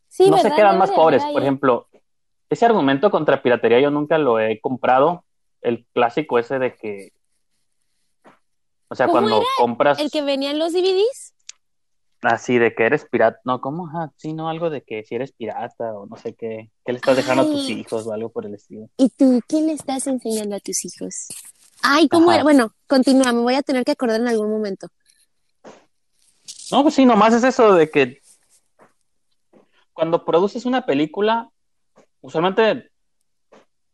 Sí, 0.09 0.31
no 0.31 0.39
se 0.39 0.51
quedan 0.53 0.79
más 0.79 0.91
pobres. 0.91 1.23
Por 1.25 1.43
ejemplo, 1.43 1.88
ese 2.51 2.67
argumento 2.67 3.11
contra 3.11 3.43
piratería 3.43 3.81
yo 3.81 3.91
nunca 3.91 4.19
lo 4.19 4.41
he 4.41 4.61
comprado. 4.61 5.25
El 5.61 5.87
clásico 5.93 6.39
ese 6.39 6.59
de 6.59 6.75
que. 6.75 7.13
O 8.89 8.95
sea, 8.95 9.09
cuando 9.09 9.43
compras. 9.59 9.99
¿El 9.99 10.11
que 10.11 10.23
venían 10.23 10.59
los 10.59 10.73
DVDs? 10.73 11.35
Así 12.23 12.59
de 12.59 12.75
que 12.75 12.85
eres 12.85 13.05
pirata. 13.05 13.39
No, 13.45 13.61
¿cómo? 13.61 13.89
Ajá, 13.89 14.13
sí, 14.17 14.33
no, 14.33 14.49
algo 14.49 14.71
de 14.71 14.83
que 14.83 15.05
si 15.05 15.15
eres 15.15 15.33
pirata 15.33 15.95
o 15.95 16.07
no 16.07 16.17
sé 16.17 16.35
qué. 16.35 16.71
¿Qué 16.85 16.93
le 16.93 16.99
estás 16.99 17.17
dejando 17.17 17.43
a 17.43 17.47
tus 17.47 17.69
hijos 17.69 18.07
o 18.07 18.13
algo 18.13 18.31
por 18.31 18.47
el 18.47 18.55
estilo? 18.55 18.89
¿Y 18.97 19.09
tú 19.11 19.41
qué 19.47 19.61
le 19.61 19.73
estás 19.73 20.07
enseñando 20.07 20.57
a 20.57 20.61
tus 20.61 20.85
hijos? 20.85 21.29
Ay, 21.83 22.09
¿cómo 22.09 22.33
era? 22.33 22.43
Bueno, 22.43 22.73
continúa, 22.87 23.33
me 23.33 23.41
voy 23.41 23.55
a 23.55 23.63
tener 23.63 23.85
que 23.85 23.93
acordar 23.93 24.21
en 24.21 24.29
algún 24.29 24.51
momento. 24.51 24.89
No, 26.73 26.83
pues 26.83 26.95
sí, 26.95 27.05
nomás 27.05 27.35
es 27.35 27.45
eso 27.45 27.75
de 27.75 27.91
que 27.91 28.21
cuando 29.93 30.25
produces 30.25 30.65
una 30.65 30.87
película, 30.87 31.51
usualmente 32.21 32.91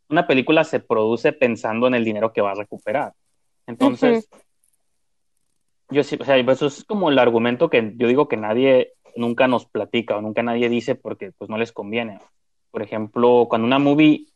una 0.08 0.26
película 0.26 0.64
se 0.64 0.80
produce 0.80 1.32
pensando 1.32 1.87
en 1.87 1.94
el 1.94 2.04
dinero 2.04 2.32
que 2.32 2.40
va 2.40 2.52
a 2.52 2.54
recuperar. 2.54 3.14
Entonces, 3.66 4.28
yo 5.90 6.04
sí, 6.04 6.16
o 6.20 6.24
sea, 6.24 6.37
eso 6.37 6.66
es 6.66 6.84
como 6.84 7.10
el 7.10 7.18
argumento 7.18 7.70
que 7.70 7.92
yo 7.96 8.08
digo 8.08 8.28
que 8.28 8.37
nadie 8.37 8.92
nunca 9.16 9.48
nos 9.48 9.66
platica 9.66 10.16
o 10.16 10.20
nunca 10.20 10.42
nadie 10.42 10.68
dice 10.68 10.94
porque 10.94 11.32
pues 11.32 11.48
no 11.48 11.58
les 11.58 11.72
conviene. 11.72 12.18
Por 12.70 12.82
ejemplo, 12.82 13.46
cuando 13.48 13.66
una 13.66 13.78
movie 13.78 14.26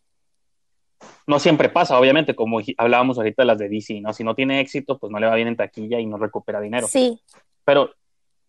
no 1.26 1.38
siempre 1.38 1.68
pasa, 1.68 1.98
obviamente, 1.98 2.34
como 2.34 2.60
hablábamos 2.76 3.18
ahorita 3.18 3.42
de 3.42 3.46
las 3.46 3.58
de 3.58 3.68
DC, 3.68 4.00
¿no? 4.00 4.12
Si 4.12 4.24
no 4.24 4.34
tiene 4.34 4.60
éxito, 4.60 4.98
pues 4.98 5.12
no 5.12 5.18
le 5.18 5.26
va 5.26 5.34
bien 5.34 5.48
en 5.48 5.56
taquilla 5.56 6.00
y 6.00 6.06
no 6.06 6.16
recupera 6.16 6.60
dinero. 6.60 6.86
Sí. 6.88 7.20
Pero 7.64 7.90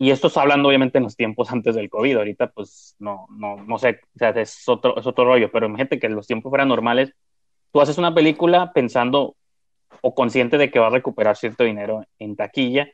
y 0.01 0.11
esto 0.11 0.27
está 0.27 0.41
hablando 0.41 0.69
obviamente 0.69 0.97
en 0.97 1.03
los 1.03 1.15
tiempos 1.15 1.51
antes 1.51 1.75
del 1.75 1.89
COVID, 1.89 2.17
ahorita 2.17 2.47
pues 2.47 2.95
no, 2.97 3.27
no, 3.29 3.57
no 3.57 3.77
sé, 3.77 3.99
o 4.15 4.17
sea, 4.17 4.29
es 4.29 4.67
otro, 4.67 4.97
es 4.97 5.05
otro 5.05 5.25
rollo, 5.25 5.51
pero 5.51 5.67
imagínate 5.67 5.99
que 5.99 6.09
los 6.09 6.25
tiempos 6.25 6.49
fueran 6.49 6.69
normales, 6.69 7.13
tú 7.71 7.81
haces 7.81 7.97
una 7.99 8.15
película 8.15 8.71
pensando 8.73 9.35
o 10.01 10.15
consciente 10.15 10.57
de 10.57 10.71
que 10.71 10.79
va 10.79 10.87
a 10.87 10.91
recuperar 10.91 11.35
cierto 11.35 11.63
dinero 11.63 12.05
en 12.17 12.35
taquilla 12.35 12.87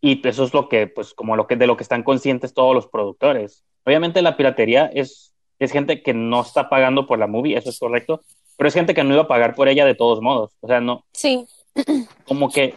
y 0.00 0.26
eso 0.26 0.44
es 0.44 0.52
lo 0.52 0.68
que, 0.68 0.86
pues 0.86 1.14
como 1.14 1.36
lo 1.36 1.46
que, 1.46 1.56
de 1.56 1.66
lo 1.66 1.76
que 1.76 1.82
están 1.82 2.02
conscientes 2.02 2.54
todos 2.54 2.74
los 2.74 2.88
productores. 2.88 3.64
Obviamente 3.84 4.22
la 4.22 4.36
piratería 4.36 4.86
es, 4.86 5.34
es 5.58 5.72
gente 5.72 6.02
que 6.02 6.14
no 6.14 6.40
está 6.40 6.68
pagando 6.68 7.06
por 7.06 7.18
la 7.18 7.26
movie, 7.26 7.56
eso 7.56 7.70
es 7.70 7.78
correcto, 7.78 8.22
pero 8.56 8.68
es 8.68 8.74
gente 8.74 8.94
que 8.94 9.04
no 9.04 9.14
iba 9.14 9.24
a 9.24 9.28
pagar 9.28 9.54
por 9.54 9.68
ella 9.68 9.84
de 9.84 9.94
todos 9.94 10.20
modos, 10.20 10.56
o 10.60 10.68
sea, 10.68 10.80
no. 10.80 11.04
Sí. 11.12 11.46
Como 12.26 12.50
que 12.50 12.74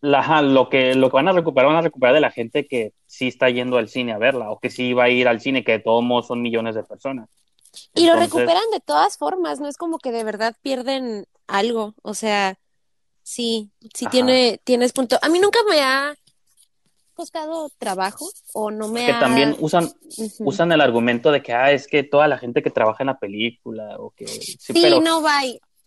la, 0.00 0.42
lo, 0.42 0.68
que, 0.68 0.94
lo 0.94 1.10
que 1.10 1.16
van 1.16 1.28
a 1.28 1.32
recuperar, 1.32 1.68
van 1.68 1.76
a 1.76 1.82
recuperar 1.82 2.14
de 2.14 2.20
la 2.20 2.30
gente 2.30 2.66
que 2.66 2.92
sí 3.06 3.28
está 3.28 3.50
yendo 3.50 3.78
al 3.78 3.88
cine 3.88 4.12
a 4.12 4.18
verla, 4.18 4.50
o 4.50 4.58
que 4.58 4.70
sí 4.70 4.92
va 4.92 5.04
a 5.04 5.08
ir 5.10 5.28
al 5.28 5.40
cine, 5.40 5.64
que 5.64 5.72
de 5.72 5.78
todos 5.80 6.02
modos 6.04 6.26
son 6.26 6.42
millones 6.42 6.74
de 6.74 6.84
personas. 6.84 7.28
Y 7.94 8.06
lo 8.06 8.16
recuperan 8.16 8.70
de 8.72 8.80
todas 8.80 9.18
formas, 9.18 9.60
no 9.60 9.68
es 9.68 9.76
como 9.76 9.98
que 9.98 10.12
de 10.12 10.24
verdad 10.24 10.56
pierden 10.62 11.26
algo, 11.46 11.94
o 12.02 12.14
sea, 12.14 12.58
sí, 13.22 13.70
sí 13.94 14.06
tiene, 14.06 14.60
tienes 14.64 14.92
punto. 14.92 15.18
A 15.20 15.28
mí 15.28 15.38
nunca 15.38 15.58
me 15.68 15.80
ha 15.80 16.14
costado 17.14 17.68
trabajo 17.78 18.30
o 18.54 18.70
no 18.70 18.86
me 18.86 19.06
que 19.06 19.12
también 19.14 19.56
usan 19.58 19.90
usan 20.38 20.70
el 20.70 20.80
argumento 20.80 21.32
de 21.32 21.42
que 21.42 21.52
ah 21.52 21.72
es 21.72 21.88
que 21.88 22.04
toda 22.04 22.28
la 22.28 22.38
gente 22.38 22.62
que 22.62 22.70
trabaja 22.70 23.02
en 23.02 23.08
la 23.08 23.18
película 23.18 23.96
o 23.98 24.10
que 24.10 24.28
sí, 24.28 24.56
sí 24.60 25.00
no 25.02 25.20
va 25.20 25.40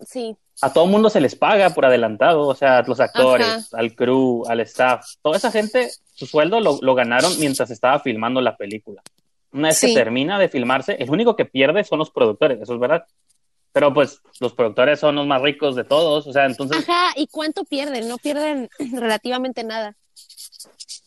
sí 0.06 0.36
a 0.62 0.72
todo 0.72 0.86
mundo 0.86 1.10
se 1.10 1.22
les 1.22 1.36
paga 1.36 1.72
por 1.72 1.86
adelantado, 1.86 2.48
o 2.48 2.56
sea, 2.56 2.80
a 2.80 2.84
los 2.84 3.00
actores, 3.00 3.74
al 3.74 3.96
crew, 3.96 4.44
al 4.48 4.60
staff, 4.62 5.16
toda 5.22 5.38
esa 5.38 5.52
gente, 5.52 5.90
su 6.14 6.28
sueldo 6.28 6.60
lo, 6.60 6.96
ganaron 6.96 7.38
mientras 7.40 7.72
estaba 7.72 8.00
filmando 8.00 8.42
la 8.42 8.56
película. 8.56 9.02
Una 9.52 9.70
vez 9.70 9.82
que 9.82 9.94
termina 9.94 10.40
de 10.40 10.50
filmarse, 10.50 10.96
el 11.00 11.10
único 11.10 11.36
que 11.36 11.46
pierde 11.46 11.84
son 11.84 12.00
los 12.00 12.12
productores, 12.12 12.62
eso 12.62 12.76
es 12.76 12.80
verdad. 12.80 13.06
Pero 13.74 13.94
pues 13.94 14.22
los 14.40 14.54
productores 14.54 15.00
son 15.00 15.16
los 15.16 15.26
más 15.26 15.42
ricos 15.42 15.76
de 15.76 15.84
todos, 15.84 16.28
o 16.28 16.34
sea, 16.34 16.46
entonces, 16.46 16.88
Ajá, 16.88 17.14
¿y 17.16 17.28
cuánto 17.28 17.64
pierden? 17.64 18.08
No 18.08 18.18
pierden 18.18 18.70
relativamente 18.94 19.64
nada. 19.64 19.96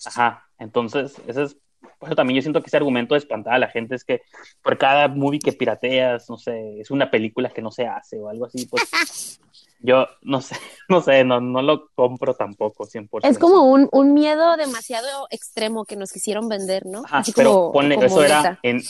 ajá, 0.06 0.48
entonces, 0.58 1.14
ese 1.26 1.44
es, 1.44 1.56
por 1.98 2.08
eso 2.08 2.16
también 2.16 2.36
yo 2.36 2.42
siento 2.42 2.60
que 2.60 2.66
ese 2.68 2.76
argumento 2.76 3.14
de 3.14 3.18
espantar 3.18 3.54
a 3.54 3.58
la 3.58 3.68
gente 3.68 3.94
es 3.94 4.04
que 4.04 4.22
por 4.62 4.76
cada 4.78 5.08
movie 5.08 5.40
que 5.40 5.52
pirateas, 5.52 6.28
no 6.28 6.36
sé, 6.38 6.80
es 6.80 6.90
una 6.90 7.10
película 7.10 7.50
que 7.50 7.62
no 7.62 7.70
se 7.70 7.86
hace 7.86 8.18
o 8.18 8.28
algo 8.28 8.46
así, 8.46 8.66
pues 8.66 8.82
yo 9.80 10.06
no 10.22 10.40
sé, 10.40 10.56
no 10.88 11.00
sé, 11.00 11.24
no, 11.24 11.40
no 11.40 11.62
lo 11.62 11.88
compro 11.94 12.34
tampoco 12.34 12.86
100%. 12.86 13.20
Es 13.28 13.38
como 13.38 13.62
un, 13.64 13.88
un 13.92 14.14
miedo 14.14 14.56
demasiado 14.56 15.26
extremo 15.30 15.84
que 15.84 15.96
nos 15.96 16.12
quisieron 16.12 16.48
vender, 16.48 16.86
¿no? 16.86 17.02
Ajá, 17.04 17.18
Así 17.18 17.32
pero 17.34 17.50
como- 17.50 17.72
ponle, 17.72 17.94
como 17.96 18.06
eso 18.06 18.24
era 18.24 18.58
en 18.62 18.80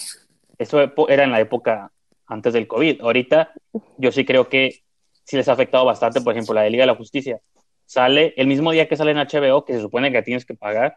eso 0.58 0.80
era 1.08 1.24
en 1.24 1.32
la 1.32 1.40
época 1.40 1.90
antes 2.26 2.52
del 2.52 2.66
COVID. 2.68 3.00
Ahorita 3.00 3.52
yo 3.98 4.12
sí 4.12 4.24
creo 4.24 4.48
que 4.48 4.82
sí 5.24 5.36
les 5.36 5.48
ha 5.48 5.52
afectado 5.52 5.84
bastante, 5.84 6.20
por 6.20 6.32
ejemplo, 6.32 6.54
la 6.54 6.62
de 6.62 6.70
Liga 6.70 6.82
de 6.82 6.88
la 6.88 6.94
Justicia. 6.94 7.40
Sale 7.86 8.34
el 8.36 8.46
mismo 8.46 8.70
día 8.70 8.88
que 8.88 8.96
sale 8.96 9.10
en 9.10 9.18
HBO, 9.18 9.64
que 9.64 9.74
se 9.74 9.80
supone 9.80 10.12
que 10.12 10.22
tienes 10.22 10.46
que 10.46 10.54
pagar, 10.54 10.96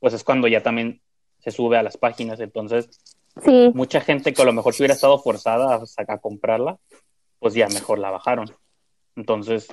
pues 0.00 0.14
es 0.14 0.24
cuando 0.24 0.48
ya 0.48 0.62
también 0.62 1.00
se 1.42 1.50
sube 1.50 1.76
a 1.76 1.82
las 1.82 1.96
páginas. 1.96 2.40
Entonces, 2.40 2.88
Sí, 3.42 3.70
mucha 3.74 4.00
gente 4.02 4.34
que 4.34 4.42
a 4.42 4.44
lo 4.44 4.52
mejor 4.52 4.74
si 4.74 4.82
hubiera 4.82 4.92
estado 4.94 5.18
forzada 5.18 5.76
a, 5.76 6.12
a 6.12 6.18
comprarla, 6.18 6.78
pues 7.38 7.54
ya 7.54 7.66
mejor 7.68 7.98
la 7.98 8.10
bajaron. 8.10 8.50
Entonces, 9.16 9.68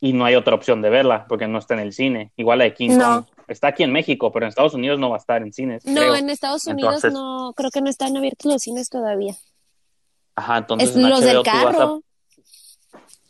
y 0.00 0.12
no 0.12 0.24
hay 0.24 0.34
otra 0.36 0.54
opción 0.54 0.80
de 0.82 0.90
verla 0.90 1.26
porque 1.28 1.46
no 1.48 1.58
está 1.58 1.74
en 1.74 1.80
el 1.80 1.92
cine. 1.92 2.32
Igual 2.36 2.58
la 2.58 2.64
de 2.64 2.74
King 2.74 2.90
No. 2.96 3.24
Kong 3.26 3.44
está 3.48 3.68
aquí 3.68 3.82
en 3.82 3.92
México, 3.92 4.32
pero 4.32 4.46
en 4.46 4.50
Estados 4.50 4.74
Unidos 4.74 4.98
no 4.98 5.10
va 5.10 5.16
a 5.16 5.18
estar 5.18 5.42
en 5.42 5.52
cines. 5.52 5.84
no, 5.84 6.00
creo. 6.00 6.14
en 6.16 6.30
Estados 6.30 6.66
Unidos 6.66 6.94
Entonces- 6.96 7.12
no, 7.12 7.52
creo 7.56 7.70
que 7.70 7.80
no 7.82 7.90
están 7.90 8.16
abiertos 8.16 8.50
los 8.52 8.62
cines 8.62 8.88
todavía. 8.88 9.34
Ajá, 10.34 10.58
entonces 10.58 10.90
Es 10.90 10.96
en 10.96 11.10
los 11.10 11.20
del 11.20 11.36
HBO 11.36 11.40
a- 11.40 11.44
carro. 11.44 12.02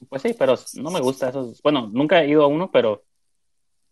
Pues 0.08 0.22
sí, 0.22 0.34
pero 0.38 0.56
no 0.74 0.90
me 0.90 1.00
gusta 1.00 1.30
eso. 1.30 1.52
Bueno, 1.62 1.88
nunca 1.92 2.22
he 2.22 2.28
ido 2.28 2.44
a 2.44 2.46
uno, 2.48 2.70
pero 2.70 3.02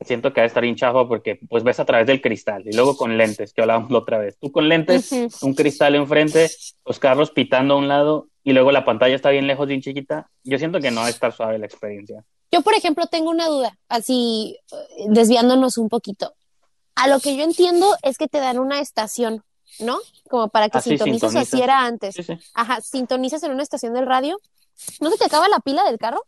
siento 0.00 0.32
que 0.32 0.40
va 0.40 0.44
a 0.44 0.46
estar 0.46 0.62
bien 0.62 0.76
chafa 0.76 1.06
porque 1.06 1.38
pues 1.48 1.62
ves 1.62 1.78
a 1.80 1.84
través 1.84 2.06
del 2.06 2.20
cristal 2.20 2.62
y 2.66 2.72
luego 2.72 2.96
con 2.96 3.16
lentes, 3.16 3.52
que 3.52 3.60
hablábamos 3.60 3.90
la 3.90 3.98
otra 3.98 4.18
vez. 4.18 4.38
Tú 4.38 4.50
con 4.50 4.68
lentes, 4.68 5.10
un 5.42 5.54
cristal 5.54 5.94
enfrente, 5.94 6.50
los 6.86 6.98
carros 6.98 7.30
pitando 7.30 7.74
a 7.74 7.76
un 7.76 7.88
lado 7.88 8.28
y 8.42 8.52
luego 8.52 8.72
la 8.72 8.84
pantalla 8.84 9.14
está 9.14 9.30
bien 9.30 9.46
lejos, 9.46 9.68
bien 9.68 9.82
chiquita. 9.82 10.30
Yo 10.42 10.58
siento 10.58 10.80
que 10.80 10.90
no 10.90 11.02
va 11.02 11.08
a 11.08 11.10
estar 11.10 11.32
suave 11.32 11.58
la 11.58 11.66
experiencia. 11.66 12.24
Yo, 12.50 12.62
por 12.62 12.74
ejemplo, 12.74 13.06
tengo 13.06 13.30
una 13.30 13.46
duda, 13.46 13.78
así 13.88 14.58
eh, 14.72 14.76
desviándonos 15.08 15.78
un 15.78 15.88
poquito. 15.88 16.34
A 16.96 17.06
lo 17.06 17.20
que 17.20 17.36
yo 17.36 17.44
entiendo 17.44 17.94
es 18.02 18.18
que 18.18 18.26
te 18.26 18.38
dan 18.40 18.58
una 18.58 18.80
estación, 18.80 19.44
¿no? 19.78 19.98
Como 20.28 20.48
para 20.48 20.68
que 20.68 20.78
Ah, 20.78 20.82
sintonices, 20.82 21.34
o 21.34 21.38
así 21.38 21.62
era 21.62 21.84
antes. 21.84 22.14
Sí, 22.16 22.22
sí. 22.22 22.38
Ajá, 22.54 22.80
sintonizas 22.80 23.42
en 23.44 23.52
una 23.52 23.62
estación 23.62 23.94
del 23.94 24.06
radio. 24.06 24.40
¿No 25.00 25.10
se 25.10 25.18
te 25.18 25.26
acaba 25.26 25.48
la 25.48 25.60
pila 25.60 25.84
del 25.84 25.98
carro? 25.98 26.24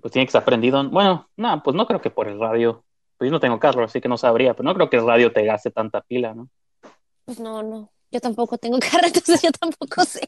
Pues 0.00 0.12
tiene 0.12 0.26
que 0.26 0.30
estar 0.30 0.44
prendido. 0.44 0.88
Bueno, 0.88 1.28
no, 1.36 1.62
pues 1.62 1.76
no 1.76 1.86
creo 1.86 2.00
que 2.00 2.10
por 2.10 2.28
el 2.28 2.38
radio. 2.38 2.84
Pues 3.18 3.28
yo 3.28 3.32
no 3.32 3.40
tengo 3.40 3.58
carro, 3.58 3.84
así 3.84 4.00
que 4.00 4.08
no 4.08 4.16
sabría, 4.16 4.54
pero 4.54 4.64
no 4.64 4.74
creo 4.74 4.88
que 4.88 4.96
el 4.96 5.06
radio 5.06 5.32
te 5.32 5.44
gaste 5.44 5.70
tanta 5.70 6.00
pila, 6.00 6.34
¿no? 6.34 6.48
Pues 7.24 7.38
no, 7.38 7.62
no. 7.62 7.90
Yo 8.10 8.20
tampoco 8.20 8.58
tengo 8.58 8.78
carro, 8.80 9.06
entonces 9.06 9.42
yo 9.42 9.50
tampoco 9.52 10.04
sé. 10.04 10.26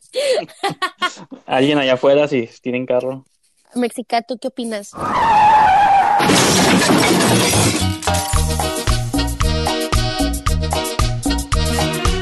Alguien 1.47 1.79
allá 1.79 1.95
afuera, 1.95 2.29
si 2.29 2.49
tienen 2.61 2.87
carro. 2.87 3.25
Mexica, 3.75 4.21
¿tú 4.23 4.39
qué 4.39 4.49
opinas? 4.49 4.93